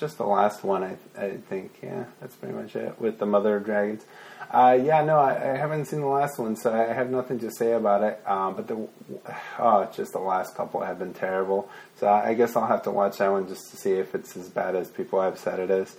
just 0.00 0.18
the 0.18 0.26
last 0.26 0.64
one. 0.64 0.82
I, 0.82 0.96
I 1.16 1.36
think 1.36 1.78
yeah, 1.82 2.06
that's 2.20 2.34
pretty 2.34 2.54
much 2.54 2.74
it 2.74 2.98
with 2.98 3.18
the 3.18 3.26
Mother 3.26 3.58
of 3.58 3.64
Dragons. 3.64 4.04
Uh, 4.50 4.76
yeah, 4.82 5.04
no, 5.04 5.18
I, 5.18 5.52
I, 5.52 5.56
haven't 5.56 5.84
seen 5.84 6.00
the 6.00 6.08
last 6.08 6.36
one, 6.36 6.56
so 6.56 6.74
I 6.74 6.92
have 6.92 7.08
nothing 7.08 7.38
to 7.38 7.52
say 7.52 7.72
about 7.72 8.02
it. 8.02 8.20
Um, 8.26 8.56
but 8.56 8.66
the 8.66 8.88
oh, 9.60 9.88
just 9.94 10.12
the 10.12 10.18
last 10.18 10.56
couple 10.56 10.80
have 10.80 10.98
been 10.98 11.14
terrible. 11.14 11.70
So 11.96 12.08
I 12.08 12.34
guess 12.34 12.56
I'll 12.56 12.66
have 12.66 12.82
to 12.84 12.90
watch 12.90 13.18
that 13.18 13.30
one 13.30 13.46
just 13.46 13.70
to 13.70 13.76
see 13.76 13.92
if 13.92 14.14
it's 14.14 14.36
as 14.36 14.48
bad 14.48 14.74
as 14.74 14.88
people 14.88 15.20
have 15.20 15.38
said 15.38 15.60
it 15.60 15.70
is. 15.70 15.96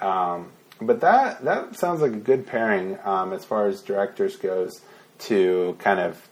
Um, 0.00 0.52
but 0.80 1.00
that 1.00 1.42
that 1.44 1.76
sounds 1.76 2.00
like 2.00 2.12
a 2.12 2.16
good 2.16 2.46
pairing 2.46 2.98
um, 3.02 3.32
as 3.32 3.44
far 3.44 3.66
as 3.66 3.80
directors 3.80 4.36
goes 4.36 4.80
to 5.20 5.74
kind 5.80 5.98
of 5.98 6.28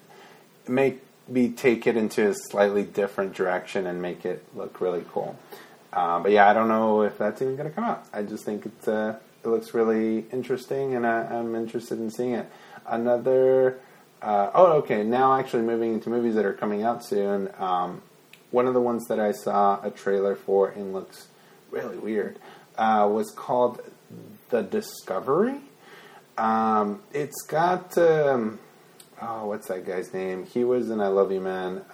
make 0.68 1.02
me 1.28 1.48
take 1.48 1.86
it 1.88 1.96
into 1.96 2.28
a 2.28 2.34
slightly 2.34 2.84
different 2.84 3.34
direction 3.34 3.86
and 3.86 4.00
make 4.00 4.24
it 4.24 4.44
look 4.54 4.80
really 4.80 5.04
cool. 5.10 5.36
Uh, 5.92 6.20
but 6.20 6.32
yeah, 6.32 6.48
I 6.48 6.52
don't 6.52 6.68
know 6.68 7.02
if 7.02 7.18
that's 7.18 7.40
even 7.42 7.56
going 7.56 7.68
to 7.68 7.74
come 7.74 7.84
out. 7.84 8.04
I 8.12 8.22
just 8.22 8.44
think 8.44 8.66
it's 8.66 8.88
uh, 8.88 9.18
it 9.44 9.48
looks 9.48 9.74
really 9.74 10.26
interesting, 10.32 10.94
and 10.94 11.06
I, 11.06 11.36
am 11.36 11.54
interested 11.54 11.98
in 11.98 12.10
seeing 12.10 12.32
it. 12.32 12.50
Another, 12.86 13.78
uh, 14.20 14.50
oh, 14.54 14.72
okay. 14.78 15.02
Now, 15.02 15.38
actually, 15.38 15.62
moving 15.62 15.94
into 15.94 16.10
movies 16.10 16.34
that 16.34 16.44
are 16.44 16.52
coming 16.52 16.82
out 16.82 17.04
soon. 17.04 17.50
Um, 17.58 18.02
one 18.50 18.66
of 18.66 18.74
the 18.74 18.80
ones 18.80 19.04
that 19.08 19.20
I 19.20 19.32
saw 19.32 19.80
a 19.82 19.90
trailer 19.90 20.34
for 20.34 20.68
and 20.68 20.92
looks 20.92 21.28
really 21.70 21.98
weird 21.98 22.38
uh, 22.78 23.08
was 23.10 23.30
called 23.30 23.80
The 24.50 24.62
Discovery. 24.62 25.60
Um, 26.38 27.02
it's 27.12 27.42
got 27.42 27.96
um, 27.98 28.58
oh, 29.20 29.46
what's 29.46 29.68
that 29.68 29.86
guy's 29.86 30.12
name? 30.12 30.44
He 30.46 30.64
was 30.64 30.90
in 30.90 31.00
I 31.00 31.08
Love 31.08 31.32
You 31.32 31.40
Man. 31.40 31.84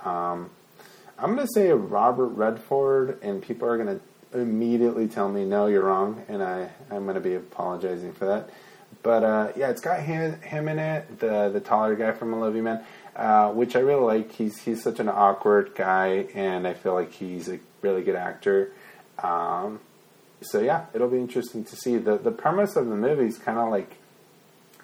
I'm 1.19 1.35
gonna 1.35 1.49
say 1.55 1.71
Robert 1.71 2.29
Redford, 2.29 3.19
and 3.23 3.43
people 3.43 3.69
are 3.69 3.79
gonna 3.79 4.01
immediately 4.35 5.09
tell 5.09 5.29
me 5.29 5.45
no, 5.45 5.67
you're 5.67 5.85
wrong, 5.85 6.25
and 6.29 6.43
I 6.43 6.71
I'm 6.91 7.05
going 7.05 7.15
to 7.15 7.21
be 7.21 7.35
apologizing 7.35 8.13
for 8.13 8.27
that. 8.27 8.51
But 9.03 9.25
uh, 9.25 9.53
yeah, 9.57 9.71
it's 9.71 9.81
got 9.81 10.01
him, 10.01 10.41
him 10.43 10.69
in 10.69 10.79
it, 10.79 11.19
the 11.19 11.49
the 11.49 11.61
taller 11.61 11.97
guy 11.97 12.13
from 12.13 12.33
You 12.55 12.63
Man, 12.63 12.85
uh, 13.17 13.51
which 13.51 13.75
I 13.77 13.81
really 13.81 14.05
like. 14.05 14.33
He's 14.33 14.59
he's 14.59 14.83
such 14.83 15.01
an 15.01 15.09
awkward 15.09 15.75
guy, 15.75 16.27
and 16.35 16.67
I 16.67 16.75
feel 16.75 16.95
like 16.95 17.13
he's 17.13 17.49
a 17.49 17.59
really 17.81 18.03
good 18.03 18.17
actor. 18.17 18.73
Um, 19.23 19.81
so 20.41 20.61
yeah, 20.61 20.87
it'll 20.95 21.09
be 21.09 21.19
interesting 21.19 21.65
to 21.65 21.77
see. 21.77 21.97
the 21.97 22.17
The 22.19 22.31
premise 22.31 22.77
of 22.77 22.87
the 22.89 22.97
movie 22.97 23.27
is 23.27 23.39
kind 23.39 23.59
of 23.59 23.71
like, 23.71 23.97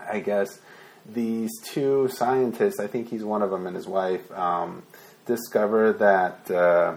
I 0.00 0.20
guess, 0.20 0.58
these 1.06 1.50
two 1.64 2.08
scientists. 2.08 2.80
I 2.80 2.86
think 2.86 3.08
he's 3.08 3.24
one 3.24 3.42
of 3.42 3.50
them, 3.50 3.66
and 3.66 3.76
his 3.76 3.86
wife 3.86 4.30
um, 4.32 4.82
discover 5.28 5.92
that 5.92 6.50
uh, 6.50 6.96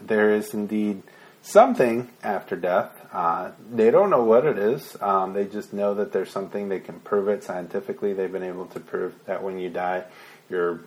there 0.00 0.30
is 0.30 0.54
indeed 0.54 1.02
something 1.42 2.08
after 2.22 2.54
death. 2.54 2.92
Uh, 3.12 3.50
they 3.72 3.90
don't 3.90 4.10
know 4.10 4.22
what 4.22 4.46
it 4.46 4.58
is. 4.58 4.96
Um, 5.00 5.32
they 5.32 5.46
just 5.46 5.72
know 5.72 5.94
that 5.94 6.12
there's 6.12 6.30
something. 6.30 6.68
They 6.68 6.78
can 6.78 7.00
prove 7.00 7.28
it 7.28 7.42
scientifically. 7.42 8.12
They've 8.12 8.30
been 8.30 8.44
able 8.44 8.66
to 8.66 8.80
prove 8.80 9.14
that 9.26 9.42
when 9.42 9.58
you 9.58 9.70
die, 9.70 10.04
your 10.48 10.80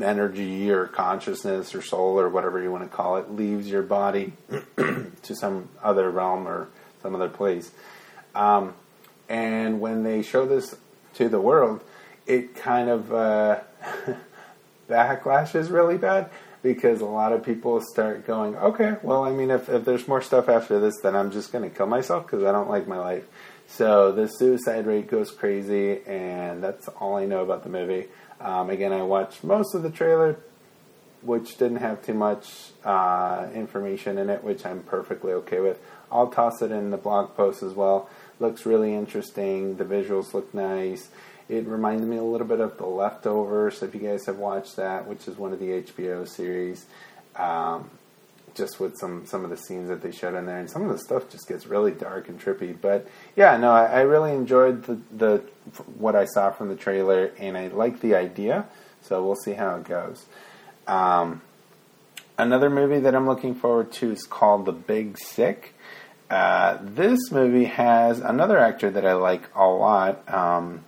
energy 0.00 0.70
or 0.70 0.86
consciousness 0.86 1.74
or 1.74 1.82
soul 1.82 2.18
or 2.18 2.28
whatever 2.28 2.62
you 2.62 2.70
want 2.70 2.88
to 2.88 2.96
call 2.96 3.16
it 3.16 3.30
leaves 3.32 3.68
your 3.68 3.82
body 3.82 4.32
to 4.76 5.34
some 5.34 5.68
other 5.82 6.10
realm 6.10 6.46
or 6.46 6.68
some 7.02 7.14
other 7.14 7.28
place. 7.28 7.70
Um, 8.34 8.74
and 9.28 9.80
when 9.80 10.04
they 10.04 10.22
show 10.22 10.46
this 10.46 10.76
to 11.14 11.28
the 11.28 11.40
world, 11.40 11.82
it 12.26 12.54
kind 12.54 12.88
of 12.88 13.12
uh, 13.12 13.60
backlashes 14.88 15.70
really 15.70 15.98
bad 15.98 16.30
because 16.62 17.00
a 17.00 17.06
lot 17.06 17.32
of 17.32 17.44
people 17.44 17.80
start 17.80 18.26
going, 18.26 18.56
okay, 18.56 18.96
well, 19.02 19.22
I 19.22 19.30
mean, 19.30 19.50
if, 19.50 19.68
if 19.68 19.84
there's 19.84 20.08
more 20.08 20.20
stuff 20.22 20.48
after 20.48 20.80
this, 20.80 20.94
then 21.02 21.14
I'm 21.14 21.30
just 21.30 21.52
going 21.52 21.68
to 21.68 21.74
kill 21.74 21.86
myself 21.86 22.26
because 22.26 22.44
I 22.44 22.52
don't 22.52 22.68
like 22.68 22.88
my 22.88 22.98
life. 22.98 23.24
So 23.68 24.12
the 24.12 24.26
suicide 24.26 24.86
rate 24.86 25.08
goes 25.08 25.30
crazy, 25.30 26.00
and 26.06 26.62
that's 26.62 26.88
all 26.88 27.16
I 27.16 27.26
know 27.26 27.42
about 27.42 27.62
the 27.62 27.68
movie. 27.68 28.06
Um, 28.40 28.70
again, 28.70 28.92
I 28.92 29.02
watched 29.02 29.44
most 29.44 29.74
of 29.74 29.82
the 29.82 29.90
trailer, 29.90 30.38
which 31.22 31.58
didn't 31.58 31.78
have 31.78 32.04
too 32.04 32.14
much 32.14 32.70
uh, 32.84 33.46
information 33.54 34.18
in 34.18 34.30
it, 34.30 34.42
which 34.42 34.64
I'm 34.64 34.82
perfectly 34.82 35.32
okay 35.32 35.60
with. 35.60 35.80
I'll 36.10 36.28
toss 36.28 36.62
it 36.62 36.72
in 36.72 36.90
the 36.90 36.96
blog 36.96 37.36
post 37.36 37.62
as 37.62 37.74
well. 37.74 38.08
Looks 38.40 38.66
really 38.66 38.94
interesting. 38.94 39.76
The 39.76 39.84
visuals 39.84 40.34
look 40.34 40.52
nice. 40.54 41.08
It 41.48 41.66
reminded 41.66 42.06
me 42.08 42.16
a 42.18 42.22
little 42.22 42.46
bit 42.46 42.60
of 42.60 42.76
The 42.76 42.86
Leftovers, 42.86 43.82
if 43.82 43.94
you 43.94 44.00
guys 44.00 44.26
have 44.26 44.36
watched 44.36 44.76
that, 44.76 45.06
which 45.06 45.26
is 45.26 45.36
one 45.36 45.52
of 45.52 45.58
the 45.58 45.82
HBO 45.82 46.28
series. 46.28 46.86
Um, 47.36 47.90
just 48.54 48.80
with 48.80 48.98
some 48.98 49.24
some 49.24 49.44
of 49.44 49.50
the 49.50 49.56
scenes 49.56 49.88
that 49.88 50.02
they 50.02 50.10
showed 50.10 50.34
in 50.34 50.44
there, 50.44 50.58
and 50.58 50.68
some 50.68 50.82
of 50.82 50.90
the 50.90 50.98
stuff 50.98 51.30
just 51.30 51.48
gets 51.48 51.66
really 51.66 51.92
dark 51.92 52.28
and 52.28 52.40
trippy. 52.40 52.76
But 52.78 53.06
yeah, 53.36 53.56
no, 53.56 53.70
I, 53.70 53.86
I 53.86 54.00
really 54.00 54.32
enjoyed 54.32 54.84
the 54.84 54.98
the 55.16 55.42
what 55.96 56.16
I 56.16 56.26
saw 56.26 56.50
from 56.50 56.68
the 56.68 56.76
trailer, 56.76 57.30
and 57.38 57.56
I 57.56 57.68
like 57.68 58.00
the 58.00 58.16
idea. 58.16 58.66
So 59.02 59.24
we'll 59.24 59.36
see 59.36 59.52
how 59.52 59.76
it 59.76 59.84
goes. 59.84 60.26
Um, 60.86 61.40
another 62.36 62.68
movie 62.68 62.98
that 62.98 63.14
I'm 63.14 63.26
looking 63.26 63.54
forward 63.54 63.92
to 63.92 64.10
is 64.10 64.24
called 64.24 64.66
The 64.66 64.72
Big 64.72 65.18
Sick. 65.18 65.74
Uh, 66.30 66.78
this 66.82 67.30
movie 67.30 67.64
has 67.64 68.20
another 68.20 68.58
actor 68.58 68.90
that 68.90 69.06
I 69.06 69.14
like 69.14 69.42
a 69.54 69.66
lot. 69.66 70.28
Um, 70.32 70.84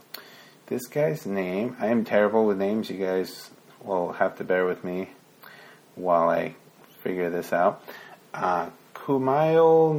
this 0.67 0.87
guy's 0.87 1.25
name, 1.27 1.77
I 1.81 1.87
am 1.87 2.05
terrible 2.05 2.47
with 2.47 2.59
names. 2.59 2.91
You 2.91 2.99
guys 2.99 3.51
will 3.83 4.13
have 4.13 4.37
to 4.37 4.45
bear 4.45 4.67
with 4.67 4.85
me 4.85 5.09
while 5.95 6.29
I 6.29 6.55
figure 7.03 7.31
this 7.31 7.53
out. 7.53 7.83
Uh, 8.35 8.71
Kumail 8.95 9.95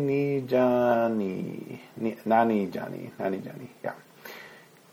Nijani. 0.47 1.79
Nani 2.25 2.67
Johnny. 2.67 3.11
Nani 3.19 3.37
Johnny. 3.39 3.69
Yeah. 3.83 3.93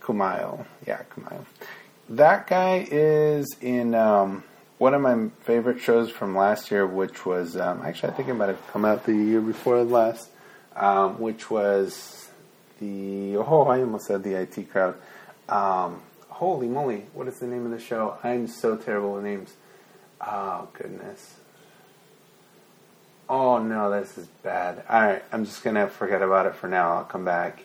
Kumail. 0.00 0.64
Yeah, 0.86 1.02
Kumail. 1.14 1.44
That 2.08 2.46
guy 2.46 2.86
is 2.90 3.54
in 3.60 3.94
um, 3.94 4.42
one 4.78 4.94
of 4.94 5.02
my 5.02 5.28
favorite 5.40 5.80
shows 5.80 6.10
from 6.10 6.34
last 6.34 6.70
year, 6.70 6.86
which 6.86 7.26
was 7.26 7.56
um, 7.56 7.82
actually 7.84 8.12
I 8.12 8.16
think 8.16 8.28
it 8.28 8.34
might 8.34 8.48
have 8.48 8.66
come 8.68 8.84
out 8.84 9.04
the 9.04 9.14
year 9.14 9.42
before 9.42 9.84
last, 9.84 10.30
um, 10.78 11.18
which 11.18 11.50
was 11.50 12.30
the 12.80 13.36
oh 13.36 13.66
I 13.66 13.80
almost 13.80 14.06
said 14.06 14.22
the 14.22 14.34
IT 14.34 14.70
crowd. 14.70 14.94
Um, 15.48 16.02
holy 16.28 16.68
moly, 16.68 17.04
what 17.12 17.26
is 17.26 17.38
the 17.40 17.46
name 17.46 17.64
of 17.64 17.72
the 17.72 17.80
show? 17.80 18.16
I'm 18.22 18.46
so 18.46 18.76
terrible 18.76 19.14
with 19.14 19.24
names. 19.24 19.54
Oh, 20.20 20.68
goodness. 20.72 21.36
Oh, 23.28 23.58
no, 23.58 23.90
this 23.90 24.16
is 24.16 24.26
bad. 24.42 24.84
All 24.88 25.00
right, 25.00 25.22
I'm 25.32 25.44
just 25.44 25.62
to 25.62 25.88
forget 25.88 26.22
about 26.22 26.46
it 26.46 26.54
for 26.54 26.68
now. 26.68 26.96
I'll 26.96 27.04
come 27.04 27.24
back. 27.24 27.64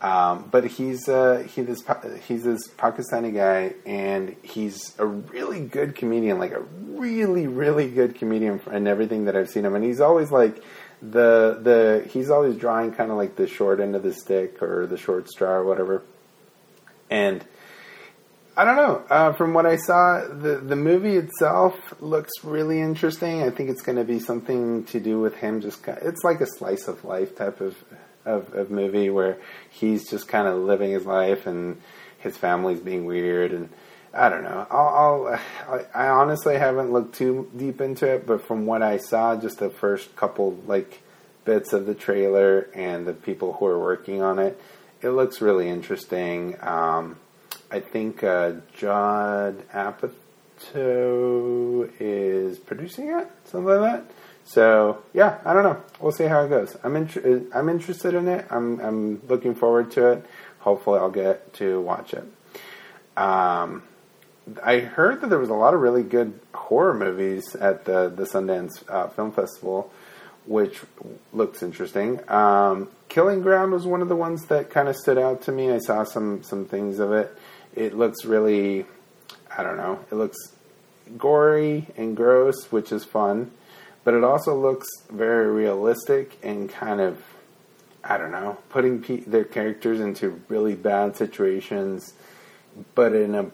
Um, 0.00 0.48
but 0.50 0.66
he's 0.66 1.08
uh, 1.08 1.46
he 1.48 1.62
this 1.62 1.82
he's 2.28 2.44
this 2.44 2.68
Pakistani 2.68 3.32
guy, 3.32 3.74
and 3.86 4.36
he's 4.42 4.94
a 4.98 5.06
really 5.06 5.60
good 5.60 5.94
comedian, 5.94 6.38
like 6.38 6.52
a 6.52 6.60
really 6.60 7.46
really 7.46 7.88
good 7.88 8.14
comedian, 8.14 8.60
and 8.70 8.86
everything 8.86 9.24
that 9.24 9.34
I've 9.34 9.48
seen 9.48 9.64
him. 9.64 9.74
And 9.74 9.82
he's 9.82 10.00
always 10.00 10.30
like 10.30 10.62
the 11.02 11.58
the 11.60 12.08
he's 12.10 12.30
always 12.30 12.56
drawing 12.56 12.92
kind 12.92 13.10
of 13.10 13.16
like 13.16 13.36
the 13.36 13.46
short 13.46 13.80
end 13.80 13.94
of 13.94 14.02
the 14.02 14.12
stick 14.12 14.62
or 14.62 14.86
the 14.86 14.96
short 14.96 15.28
straw 15.28 15.50
or 15.50 15.64
whatever. 15.64 16.02
And 17.10 17.44
I 18.56 18.64
don't 18.64 18.76
know. 18.76 19.02
Uh, 19.10 19.32
from 19.32 19.52
what 19.52 19.66
I 19.66 19.76
saw, 19.76 20.26
the 20.26 20.56
the 20.56 20.76
movie 20.76 21.16
itself 21.16 21.74
looks 22.00 22.32
really 22.42 22.80
interesting. 22.80 23.42
I 23.42 23.50
think 23.50 23.70
it's 23.70 23.82
going 23.82 23.98
to 23.98 24.04
be 24.04 24.20
something 24.20 24.84
to 24.86 25.00
do 25.00 25.20
with 25.20 25.34
him. 25.36 25.60
Just 25.60 25.82
kind 25.82 25.98
of, 25.98 26.06
it's 26.06 26.22
like 26.22 26.40
a 26.40 26.46
slice 26.46 26.86
of 26.86 27.04
life 27.04 27.36
type 27.36 27.60
of, 27.60 27.76
of, 28.24 28.54
of 28.54 28.70
movie 28.70 29.10
where 29.10 29.38
he's 29.70 30.08
just 30.08 30.28
kind 30.28 30.46
of 30.46 30.58
living 30.58 30.92
his 30.92 31.04
life 31.04 31.46
and 31.46 31.80
his 32.18 32.36
family's 32.36 32.80
being 32.80 33.04
weird 33.04 33.52
and 33.52 33.68
I 34.16 34.28
don't 34.28 34.44
know. 34.44 34.66
I'll, 34.70 35.26
I'll 35.68 35.86
I 35.92 36.08
honestly 36.08 36.56
haven't 36.56 36.92
looked 36.92 37.16
too 37.16 37.50
deep 37.56 37.80
into 37.80 38.06
it, 38.06 38.26
but 38.26 38.46
from 38.46 38.64
what 38.64 38.80
I 38.82 38.98
saw, 38.98 39.34
just 39.34 39.58
the 39.58 39.70
first 39.70 40.14
couple 40.14 40.56
like 40.66 41.02
bits 41.44 41.72
of 41.72 41.86
the 41.86 41.94
trailer 41.94 42.68
and 42.74 43.06
the 43.06 43.12
people 43.12 43.54
who 43.54 43.66
are 43.66 43.78
working 43.78 44.22
on 44.22 44.38
it, 44.38 44.60
it 45.02 45.10
looks 45.10 45.40
really 45.40 45.68
interesting. 45.68 46.56
Um, 46.62 47.16
I 47.70 47.80
think 47.80 48.22
uh, 48.22 48.52
Judd 48.72 49.68
Apatow 49.70 50.12
is 51.98 52.58
producing 52.58 53.08
it, 53.08 53.28
something 53.44 53.66
like 53.66 53.80
that. 53.80 54.04
So 54.44 55.02
yeah, 55.12 55.38
I 55.44 55.52
don't 55.54 55.64
know. 55.64 55.82
We'll 56.00 56.12
see 56.12 56.24
how 56.24 56.44
it 56.44 56.50
goes. 56.50 56.76
I'm 56.84 56.94
in, 56.94 57.50
I'm 57.52 57.68
interested 57.68 58.14
in 58.14 58.28
it. 58.28 58.46
I'm 58.48 58.78
I'm 58.80 59.26
looking 59.26 59.56
forward 59.56 59.90
to 59.92 60.12
it. 60.12 60.24
hopefully 60.60 61.00
I'll 61.00 61.10
get 61.10 61.52
to 61.54 61.80
watch 61.80 62.14
it. 62.14 62.24
Um, 63.16 63.82
I 64.62 64.80
heard 64.80 65.20
that 65.20 65.30
there 65.30 65.38
was 65.38 65.48
a 65.48 65.54
lot 65.54 65.74
of 65.74 65.80
really 65.80 66.02
good 66.02 66.38
horror 66.52 66.94
movies 66.94 67.54
at 67.56 67.84
the 67.84 68.08
the 68.08 68.24
Sundance 68.24 68.82
uh, 68.88 69.08
Film 69.08 69.32
Festival, 69.32 69.90
which 70.46 70.80
looks 71.32 71.62
interesting. 71.62 72.20
Um, 72.30 72.88
Killing 73.08 73.42
Ground 73.42 73.72
was 73.72 73.86
one 73.86 74.02
of 74.02 74.08
the 74.08 74.16
ones 74.16 74.46
that 74.46 74.70
kind 74.70 74.88
of 74.88 74.96
stood 74.96 75.18
out 75.18 75.42
to 75.42 75.52
me. 75.52 75.70
I 75.70 75.78
saw 75.78 76.04
some 76.04 76.42
some 76.42 76.66
things 76.66 76.98
of 76.98 77.12
it. 77.12 77.36
It 77.74 77.96
looks 77.96 78.24
really, 78.24 78.86
I 79.56 79.62
don't 79.62 79.76
know. 79.76 79.98
It 80.10 80.14
looks 80.14 80.36
gory 81.18 81.86
and 81.96 82.16
gross, 82.16 82.70
which 82.70 82.92
is 82.92 83.04
fun, 83.04 83.50
but 84.04 84.14
it 84.14 84.24
also 84.24 84.58
looks 84.58 84.86
very 85.10 85.50
realistic 85.50 86.36
and 86.42 86.70
kind 86.70 87.00
of, 87.00 87.22
I 88.02 88.16
don't 88.16 88.30
know, 88.30 88.58
putting 88.68 89.02
pe- 89.02 89.20
their 89.20 89.44
characters 89.44 90.00
into 90.00 90.40
really 90.48 90.74
bad 90.74 91.16
situations, 91.16 92.14
but 92.94 93.14
in 93.14 93.34
a 93.34 93.50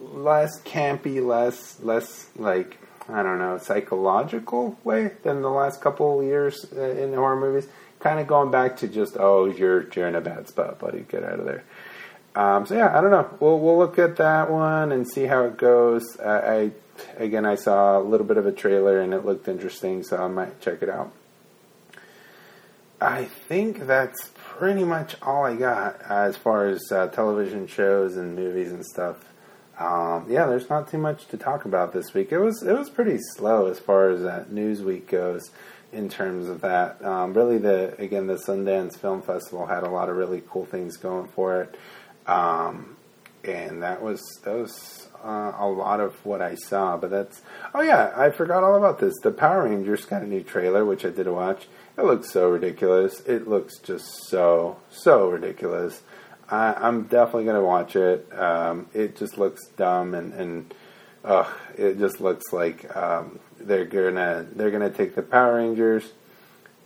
less 0.00 0.60
campy, 0.62 1.24
less 1.24 1.80
less 1.80 2.28
like 2.36 2.78
I 3.08 3.22
don't 3.22 3.38
know 3.38 3.58
psychological 3.58 4.78
way 4.84 5.12
than 5.22 5.42
the 5.42 5.50
last 5.50 5.80
couple 5.80 6.22
years 6.22 6.66
uh, 6.76 6.80
in 6.80 7.14
horror 7.14 7.40
movies. 7.40 7.68
Kind 8.00 8.20
of 8.20 8.26
going 8.26 8.50
back 8.50 8.76
to 8.78 8.88
just 8.88 9.16
oh 9.18 9.46
you're 9.46 9.88
you're 9.94 10.08
in 10.08 10.14
a 10.14 10.20
bad 10.20 10.48
spot, 10.48 10.78
buddy, 10.78 11.04
get 11.08 11.24
out 11.24 11.40
of 11.40 11.46
there. 11.46 11.64
Um, 12.34 12.66
so 12.66 12.74
yeah, 12.74 12.96
I 12.96 13.00
don't 13.00 13.10
know. 13.10 13.28
We'll 13.40 13.58
we'll 13.58 13.78
look 13.78 13.98
at 13.98 14.16
that 14.16 14.50
one 14.50 14.92
and 14.92 15.08
see 15.08 15.24
how 15.24 15.44
it 15.44 15.56
goes. 15.56 16.18
Uh, 16.18 16.70
I 17.18 17.22
again 17.22 17.44
I 17.44 17.56
saw 17.56 17.98
a 17.98 18.02
little 18.02 18.26
bit 18.26 18.36
of 18.36 18.46
a 18.46 18.52
trailer 18.52 19.00
and 19.00 19.12
it 19.12 19.24
looked 19.24 19.48
interesting, 19.48 20.02
so 20.02 20.22
I 20.22 20.28
might 20.28 20.60
check 20.60 20.82
it 20.82 20.88
out. 20.88 21.12
I 23.00 23.24
think 23.24 23.86
that's 23.86 24.30
pretty 24.34 24.84
much 24.84 25.14
all 25.22 25.44
I 25.44 25.54
got 25.54 26.02
as 26.02 26.36
far 26.36 26.66
as 26.66 26.80
uh, 26.90 27.06
television 27.08 27.68
shows 27.68 28.16
and 28.16 28.34
movies 28.34 28.72
and 28.72 28.84
stuff. 28.84 29.24
Um, 29.78 30.26
yeah, 30.28 30.46
there's 30.46 30.68
not 30.68 30.90
too 30.90 30.98
much 30.98 31.26
to 31.28 31.36
talk 31.36 31.64
about 31.64 31.92
this 31.92 32.12
week. 32.12 32.32
It 32.32 32.38
was 32.38 32.62
it 32.62 32.76
was 32.76 32.90
pretty 32.90 33.18
slow 33.18 33.66
as 33.66 33.78
far 33.78 34.10
as 34.10 34.22
that 34.22 34.50
news 34.50 34.82
week 34.82 35.08
goes 35.08 35.50
in 35.92 36.08
terms 36.08 36.48
of 36.48 36.60
that. 36.62 37.02
Um, 37.04 37.32
really, 37.32 37.58
the 37.58 37.94
again 38.00 38.26
the 38.26 38.34
Sundance 38.34 38.98
Film 38.98 39.22
Festival 39.22 39.66
had 39.66 39.84
a 39.84 39.90
lot 39.90 40.08
of 40.08 40.16
really 40.16 40.42
cool 40.48 40.66
things 40.66 40.96
going 40.96 41.28
for 41.28 41.62
it. 41.62 41.76
Um, 42.26 42.96
and 43.44 43.82
that 43.82 44.02
was 44.02 44.20
that 44.44 44.54
was 44.54 45.08
uh, 45.24 45.52
a 45.58 45.68
lot 45.68 46.00
of 46.00 46.14
what 46.24 46.42
I 46.42 46.56
saw. 46.56 46.96
But 46.96 47.10
that's 47.10 47.42
oh 47.72 47.82
yeah, 47.82 48.12
I 48.16 48.30
forgot 48.30 48.64
all 48.64 48.76
about 48.76 48.98
this. 48.98 49.14
The 49.22 49.30
Power 49.30 49.64
Rangers 49.64 50.04
got 50.04 50.22
a 50.22 50.26
new 50.26 50.42
trailer, 50.42 50.84
which 50.84 51.04
I 51.04 51.10
did 51.10 51.28
watch. 51.28 51.68
It 51.96 52.04
looks 52.04 52.30
so 52.30 52.48
ridiculous. 52.48 53.20
It 53.20 53.48
looks 53.48 53.78
just 53.78 54.06
so 54.28 54.78
so 54.90 55.28
ridiculous. 55.30 56.02
I, 56.50 56.88
am 56.88 57.04
definitely 57.04 57.44
gonna 57.44 57.62
watch 57.62 57.96
it. 57.96 58.26
Um, 58.38 58.86
it 58.94 59.16
just 59.16 59.38
looks 59.38 59.66
dumb 59.76 60.14
and 60.14 60.32
and 60.34 60.74
it 61.76 61.98
just 61.98 62.20
looks 62.20 62.52
like 62.52 62.94
um, 62.96 63.38
they're 63.60 63.84
gonna 63.84 64.46
they're 64.54 64.70
gonna 64.70 64.90
take 64.90 65.14
the 65.14 65.22
Power 65.22 65.56
Rangers, 65.56 66.10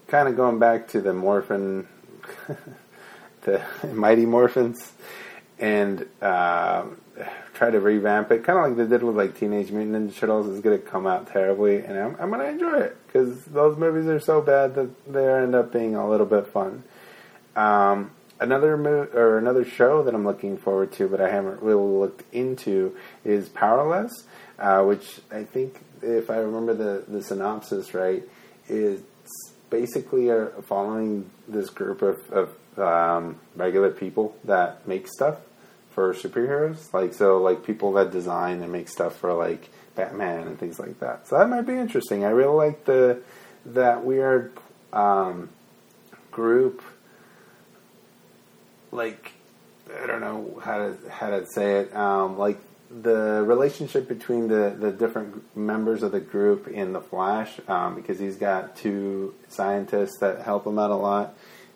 kind 0.09 0.29
of 0.29 0.37
going 0.37 0.59
back 0.59 0.89
to 0.89 1.01
the 1.01 1.13
Morphin, 1.13 1.87
the 3.43 3.63
Mighty 3.93 4.27
Morphins 4.27 4.91
and 5.63 6.05
uh, 6.21 6.85
try 7.55 7.71
to 7.71 7.81
revamp 7.81 8.33
it, 8.33 8.45
kind 8.45 8.59
of 8.59 8.65
like 8.67 8.77
they 8.77 8.87
did 8.87 9.03
with 9.03 9.17
like 9.17 9.39
Teenage 9.39 9.71
Mutant 9.71 10.11
Ninja 10.11 10.19
Turtles. 10.19 10.49
Is 10.49 10.61
going 10.61 10.79
to 10.79 10.85
come 10.85 11.07
out 11.07 11.29
terribly, 11.29 11.85
and 11.85 11.97
I'm, 11.97 12.17
I'm 12.21 12.31
going 12.31 12.41
to 12.41 12.49
enjoy 12.49 12.81
it 12.81 12.97
because 13.07 13.45
those 13.47 13.79
movies 13.79 14.07
are 14.07 14.19
so 14.19 14.43
bad 14.43 14.75
that 14.75 15.13
they 15.13 15.33
end 15.33 15.55
up 15.55 15.73
being 15.73 15.95
a 15.95 16.09
little 16.09 16.27
bit 16.27 16.49
fun. 16.49 16.83
Um, 17.55 18.11
another 18.43 18.77
mo- 18.77 19.09
or 19.15 19.39
another 19.39 19.65
show 19.65 20.03
that 20.03 20.15
I'm 20.15 20.25
looking 20.25 20.57
forward 20.59 20.93
to, 20.93 21.09
but 21.09 21.21
I 21.21 21.31
haven't 21.31 21.63
really 21.63 21.99
looked 21.99 22.23
into, 22.35 22.97
is 23.25 23.49
Powerless, 23.49 24.25
uh, 24.59 24.83
which 24.83 25.21
I 25.31 25.45
think, 25.45 25.81
if 26.03 26.31
I 26.31 26.37
remember 26.37 26.75
the 26.75 27.05
the 27.07 27.23
synopsis 27.23 27.95
right, 27.95 28.23
is 28.69 29.01
basically 29.71 30.29
following 30.65 31.31
this 31.49 31.71
group 31.71 32.03
of, 32.03 32.19
of 32.31 32.79
um, 32.79 33.39
regular 33.57 33.91
people 33.91 34.37
that 34.45 34.87
make 34.87 35.09
stuff 35.09 35.39
for 35.91 36.13
superheroes. 36.13 36.93
Like 36.93 37.15
so, 37.15 37.39
like 37.39 37.65
people 37.65 37.93
that 37.95 38.11
design 38.11 38.63
and 38.63 38.73
make 38.73 38.89
stuff 38.89 39.17
for 39.17 39.33
like 39.33 39.71
Batman 39.95 40.47
and 40.47 40.59
things 40.59 40.79
like 40.79 41.01
that. 41.01 41.29
So 41.29 41.39
that 41.39 41.49
might 41.49 41.63
be 41.63 41.75
interesting. 41.75 42.25
I 42.25 42.31
really 42.31 42.55
like 42.55 42.85
the 42.85 43.23
that 43.67 44.05
weird 44.05 44.53
um, 44.93 45.49
group. 46.31 46.83
Like 48.93 49.33
I 50.03 50.07
don't 50.07 50.21
know 50.21 50.61
how 50.63 50.79
to 50.79 50.97
how 51.11 51.31
to 51.31 51.47
say 51.47 51.81
it. 51.81 51.97
Um, 51.97 52.39
like 52.39 52.59
the 52.91 53.43
relationship 53.47 54.07
between 54.07 54.49
the, 54.49 54.77
the 54.79 54.93
different 54.93 55.57
members 55.57 56.03
of 56.03 56.13
the 56.13 56.21
group 56.21 56.69
in 56.69 56.93
the 56.93 57.01
Flash, 57.01 57.59
um, 57.67 57.95
because 57.95 58.19
he's 58.19 58.37
got 58.37 58.77
two 58.77 59.35
scientists 59.49 60.19
that 60.21 60.43
help 60.43 60.67
him 60.67 60.79
out 60.79 60.91
a 60.91 60.97
lot, 60.97 61.35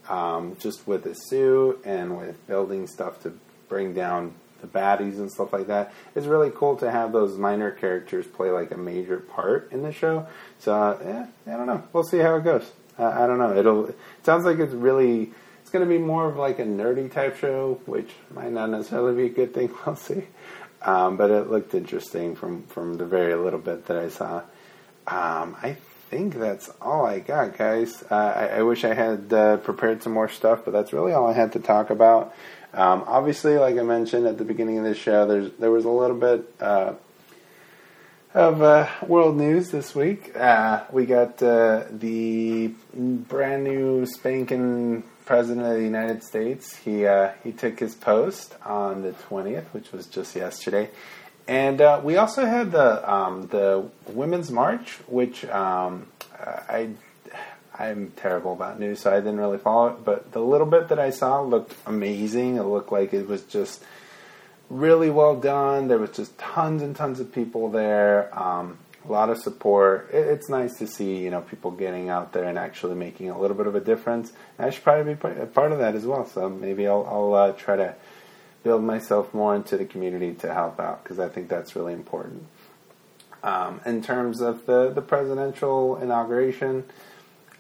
um, 0.09 0.57
just 0.61 0.87
with 0.87 1.05
his 1.05 1.29
suit 1.29 1.81
and 1.85 2.19
with 2.19 2.47
building 2.47 2.87
stuff 2.87 3.23
to 3.23 3.33
bring 3.69 3.95
down 3.95 4.35
the 4.61 4.67
baddies 4.67 5.17
and 5.17 5.31
stuff 5.31 5.53
like 5.53 5.67
that. 5.69 5.93
It's 6.15 6.27
really 6.27 6.51
cool 6.55 6.77
to 6.77 6.91
have 6.91 7.13
those 7.13 7.39
minor 7.39 7.71
characters 7.71 8.27
play 8.27 8.51
like 8.51 8.71
a 8.71 8.77
major 8.77 9.19
part 9.19 9.71
in 9.73 9.83
the 9.83 9.93
show. 9.93 10.27
So, 10.59 10.75
uh, 10.75 10.99
yeah, 11.03 11.27
I 11.53 11.57
don't 11.57 11.67
know. 11.67 11.83
We'll 11.93 12.05
see 12.05 12.19
how 12.19 12.37
it 12.37 12.45
goes. 12.45 12.71
Uh, 12.99 13.07
I 13.07 13.27
don't 13.27 13.39
know. 13.39 13.57
It'll. 13.57 13.87
It 13.87 13.99
sounds 14.23 14.45
like 14.45 14.59
it's 14.59 14.73
really. 14.75 15.33
It's 15.67 15.73
going 15.73 15.85
to 15.85 15.93
be 15.93 15.99
more 15.99 16.29
of 16.29 16.37
like 16.37 16.61
a 16.61 16.65
nerdy 16.65 17.11
type 17.11 17.39
show, 17.39 17.81
which 17.87 18.09
might 18.33 18.53
not 18.53 18.71
necessarily 18.71 19.17
be 19.17 19.27
a 19.27 19.35
good 19.35 19.53
thing. 19.53 19.75
We'll 19.85 19.97
see. 19.97 20.23
Um, 20.81 21.17
but 21.17 21.33
it 21.33 21.51
looked 21.51 21.75
interesting 21.75 22.37
from 22.37 22.63
from 22.69 22.99
the 22.99 23.05
very 23.05 23.35
little 23.35 23.59
bit 23.59 23.87
that 23.87 23.97
I 23.97 24.09
saw. 24.09 24.43
Um, 25.09 25.57
I 25.61 25.77
think 26.09 26.37
that's 26.37 26.71
all 26.81 27.05
I 27.05 27.19
got, 27.19 27.59
guys. 27.59 28.05
Uh, 28.09 28.15
I, 28.15 28.47
I, 28.59 28.63
wish 28.63 28.85
I 28.85 28.95
had 28.95 29.33
uh, 29.33 29.57
prepared 29.57 30.05
some 30.05 30.13
more 30.13 30.29
stuff, 30.29 30.61
but 30.65 30.71
that's 30.71 30.93
really 30.93 31.13
all 31.13 31.27
I 31.27 31.33
had 31.33 31.55
to 31.55 31.59
talk 31.59 31.91
about. 31.91 32.33
Um, 32.73 33.03
obviously, 33.09 33.59
like 33.59 33.77
I 33.77 33.83
mentioned 33.83 34.29
at 34.29 34.39
the 34.39 34.45
beginning 34.45 34.79
of 34.79 34.85
this 34.85 34.99
show, 34.99 35.27
there's 35.27 35.51
there 35.59 35.73
was 35.73 35.85
a 35.85 35.91
little 35.91 36.17
bit 36.17 36.49
uh, 36.61 36.93
of 38.35 38.63
uh, 38.63 38.89
world 39.05 39.37
news 39.37 39.73
this 39.73 39.97
week. 39.97 40.31
Uh, 40.37 40.85
we 40.93 41.07
got 41.07 41.43
uh, 41.43 41.87
the 41.91 42.69
brand 42.95 43.65
new 43.65 44.07
spanking 44.07 45.03
president 45.27 45.67
of 45.67 45.75
the 45.75 45.85
United 45.85 46.23
States. 46.23 46.77
He 46.77 47.05
uh, 47.05 47.33
he 47.45 47.53
took 47.53 47.79
his 47.79 47.95
post 47.95 48.55
on 48.65 49.03
the 49.03 49.13
twentieth, 49.13 49.67
which 49.75 49.93
was 49.93 50.07
just 50.07 50.35
yesterday, 50.35 50.89
and 51.47 51.81
uh, 51.83 52.01
we 52.03 52.17
also 52.17 52.47
had 52.47 52.73
the 52.73 53.13
um, 53.13 53.49
the 53.49 53.87
Women's 54.09 54.51
March, 54.51 54.93
which 55.07 55.45
um, 55.47 56.07
I 56.41 56.91
I'm 57.79 58.13
terrible 58.17 58.55
about 58.55 58.81
news, 58.81 59.01
so 59.01 59.13
I 59.13 59.17
didn't 59.17 59.39
really 59.39 59.59
follow 59.59 59.89
it. 59.89 60.05
But 60.05 60.33
the 60.33 60.41
little 60.41 60.67
bit 60.67 60.89
that 60.89 60.99
I 60.99 61.11
saw 61.11 61.43
looked 61.43 61.75
amazing. 61.87 62.57
It 62.57 62.63
looked 62.63 62.91
like 62.91 63.13
it 63.13 63.29
was 63.29 63.43
just 63.43 63.85
really 64.71 65.11
well 65.11 65.37
done. 65.37 65.89
There 65.89 65.99
was 65.99 66.11
just 66.11 66.39
tons 66.39 66.83
and 66.83 66.97
tons 66.97 67.21
of 67.21 67.33
people 67.33 67.71
there. 67.71 68.37
Um, 68.39 68.79
a 69.09 69.13
lot 69.13 69.31
of 69.31 69.39
support. 69.39 70.11
It, 70.13 70.27
it's 70.27 70.49
nice 70.49 70.79
to 70.79 70.87
see 70.87 71.19
you 71.19 71.31
know 71.31 71.41
people 71.41 71.71
getting 71.71 72.09
out 72.09 72.33
there 72.33 72.45
and 72.45 72.59
actually 72.59 72.95
making 72.95 73.31
a 73.31 73.39
little 73.39 73.57
bit 73.57 73.67
of 73.67 73.75
a 73.75 73.81
difference. 73.81 74.33
I 74.59 74.71
should 74.71 74.85
probably 74.85 75.15
be 75.15 75.21
part 75.21 75.73
of 75.73 75.79
that 75.79 75.95
as 75.95 76.07
well. 76.07 76.27
So 76.27 76.49
maybe 76.49 76.87
I'll, 76.87 77.07
I'll 77.07 77.35
uh, 77.35 77.53
try 77.53 77.77
to 77.77 77.95
build 78.63 78.83
myself 78.83 79.33
more 79.33 79.55
into 79.55 79.77
the 79.77 79.85
community 79.85 80.35
to 80.35 80.53
help 80.53 80.81
out 80.81 81.03
because 81.03 81.19
I 81.19 81.29
think 81.29 81.49
that's 81.49 81.77
really 81.77 81.93
important. 81.93 82.47
Um, 83.43 83.81
in 83.87 84.03
terms 84.03 84.41
of 84.41 84.67
the 84.67 84.91
the 84.91 85.03
presidential 85.03 85.97
inauguration. 85.97 86.85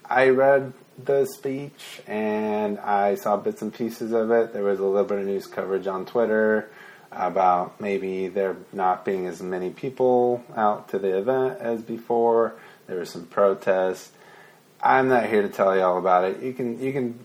I 0.08 0.28
read 0.28 0.72
the 1.02 1.26
speech 1.26 2.00
and 2.06 2.78
I 2.78 3.16
saw 3.16 3.36
bits 3.36 3.60
and 3.60 3.74
pieces 3.74 4.12
of 4.12 4.30
it. 4.30 4.52
There 4.52 4.62
was 4.62 4.78
a 4.78 4.84
little 4.84 5.04
bit 5.04 5.18
of 5.18 5.26
news 5.26 5.48
coverage 5.48 5.88
on 5.88 6.06
Twitter 6.06 6.70
about 7.12 7.80
maybe 7.80 8.28
there 8.28 8.56
not 8.72 9.04
being 9.04 9.26
as 9.26 9.42
many 9.42 9.70
people 9.70 10.44
out 10.56 10.88
to 10.90 10.98
the 10.98 11.16
event 11.16 11.60
as 11.60 11.82
before. 11.82 12.54
There 12.86 12.98
was 12.98 13.10
some 13.10 13.26
protests. 13.26 14.10
I'm 14.82 15.08
not 15.08 15.26
here 15.26 15.42
to 15.42 15.48
tell 15.48 15.74
you 15.74 15.82
all 15.82 15.98
about 15.98 16.24
it. 16.24 16.42
You 16.42 16.52
can 16.52 16.80
you 16.80 16.92
can 16.92 17.18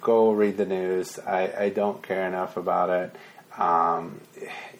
go 0.00 0.32
read 0.32 0.56
the 0.56 0.66
news. 0.66 1.18
I, 1.18 1.52
I 1.64 1.68
don't 1.68 2.02
care 2.02 2.26
enough 2.26 2.56
about 2.56 2.90
it. 2.90 3.16
Um, 3.60 4.20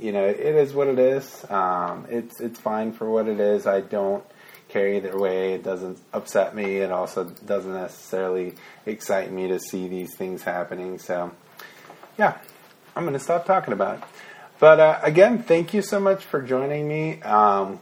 you 0.01 0.11
know, 0.11 0.25
it 0.25 0.41
is 0.41 0.73
what 0.73 0.89
it 0.89 0.99
is. 0.99 1.45
Um, 1.51 2.07
it's 2.09 2.41
it's 2.41 2.59
fine 2.59 2.93
for 2.93 3.09
what 3.09 3.29
it 3.29 3.39
is. 3.41 3.67
I 3.67 3.81
don't 3.81 4.25
care 4.69 4.89
either 4.89 5.17
way. 5.17 5.55
It 5.55 5.63
doesn't 5.63 5.99
upset 6.13 6.55
me. 6.55 6.79
It 6.79 6.91
also 6.91 7.25
doesn't 7.25 7.73
necessarily 7.73 8.55
excite 8.87 9.31
me 9.31 9.49
to 9.49 9.61
see 9.61 9.87
these 9.87 10.17
things 10.17 10.43
happening. 10.43 10.99
So, 10.99 11.31
yeah, 12.19 12.39
I'm 12.97 13.05
going 13.05 13.15
to 13.15 13.21
stop 13.21 13.47
talking 13.47 13.73
about 13.73 13.99
it. 13.99 14.05
But 14.65 14.81
uh, 14.81 14.99
again, 15.03 15.43
thank 15.43 15.75
you 15.75 15.83
so 15.83 16.01
much 16.01 16.25
for 16.25 16.41
joining 16.41 16.89
me 16.89 17.21
um, 17.21 17.81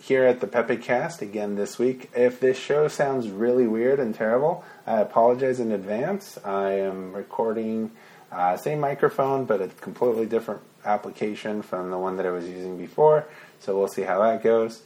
here 0.00 0.22
at 0.22 0.40
the 0.40 0.46
PepeCast 0.46 1.20
again 1.20 1.56
this 1.56 1.80
week. 1.80 2.10
If 2.14 2.38
this 2.38 2.56
show 2.56 2.86
sounds 2.86 3.28
really 3.28 3.66
weird 3.66 3.98
and 3.98 4.14
terrible, 4.14 4.64
I 4.86 5.00
apologize 5.00 5.58
in 5.58 5.72
advance. 5.72 6.38
I 6.44 6.74
am 6.74 7.12
recording 7.12 7.90
Uh, 8.30 8.56
same 8.56 8.78
microphone, 8.78 9.46
but 9.46 9.60
a 9.60 9.66
completely 9.80 10.26
different 10.26 10.60
application 10.84 11.60
from 11.60 11.90
the 11.90 11.98
one 11.98 12.16
that 12.18 12.24
I 12.24 12.30
was 12.30 12.46
using 12.48 12.78
before. 12.78 13.24
So 13.58 13.76
we'll 13.76 13.88
see 13.88 14.02
how 14.02 14.22
that 14.22 14.44
goes. 14.44 14.82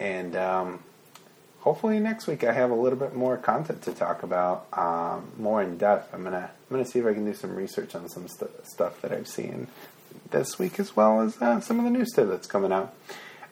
And 0.00 0.34
um, 0.34 0.80
hopefully 1.60 2.00
next 2.00 2.26
week 2.26 2.42
I 2.42 2.52
have 2.52 2.72
a 2.72 2.74
little 2.74 2.98
bit 2.98 3.14
more 3.14 3.36
content 3.36 3.82
to 3.82 3.92
talk 3.92 4.24
about, 4.24 4.66
um, 4.72 5.30
more 5.38 5.62
in 5.62 5.78
depth. 5.78 6.12
I'm 6.12 6.24
gonna 6.24 6.50
I'm 6.50 6.76
gonna 6.76 6.84
see 6.84 6.98
if 6.98 7.06
I 7.06 7.14
can 7.14 7.24
do 7.24 7.34
some 7.34 7.54
research 7.54 7.94
on 7.94 8.08
some 8.08 8.26
st- 8.26 8.66
stuff 8.66 9.00
that 9.02 9.12
I've 9.12 9.28
seen 9.28 9.68
this 10.30 10.58
week, 10.58 10.78
as 10.80 10.96
well 10.96 11.20
as 11.20 11.40
uh, 11.40 11.60
some 11.60 11.78
of 11.78 11.84
the 11.84 11.90
new 11.90 12.04
stuff 12.04 12.28
that's 12.28 12.46
coming 12.46 12.72
out. 12.72 12.94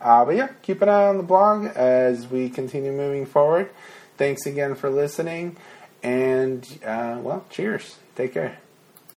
Uh, 0.01 0.25
but 0.25 0.37
yeah, 0.37 0.49
keep 0.63 0.81
an 0.83 0.89
eye 0.89 1.07
on 1.07 1.17
the 1.17 1.23
blog 1.23 1.67
as 1.77 2.29
we 2.29 2.49
continue 2.49 2.93
moving 2.93 3.27
forward. 3.27 3.71
Thanks 4.17 4.47
again 4.47 4.75
for 4.75 4.91
listening, 4.91 5.57
and 6.03 6.65
uh, 6.85 7.19
well, 7.21 7.45
cheers. 7.51 7.97
Take 8.15 8.35
care. 8.35 8.59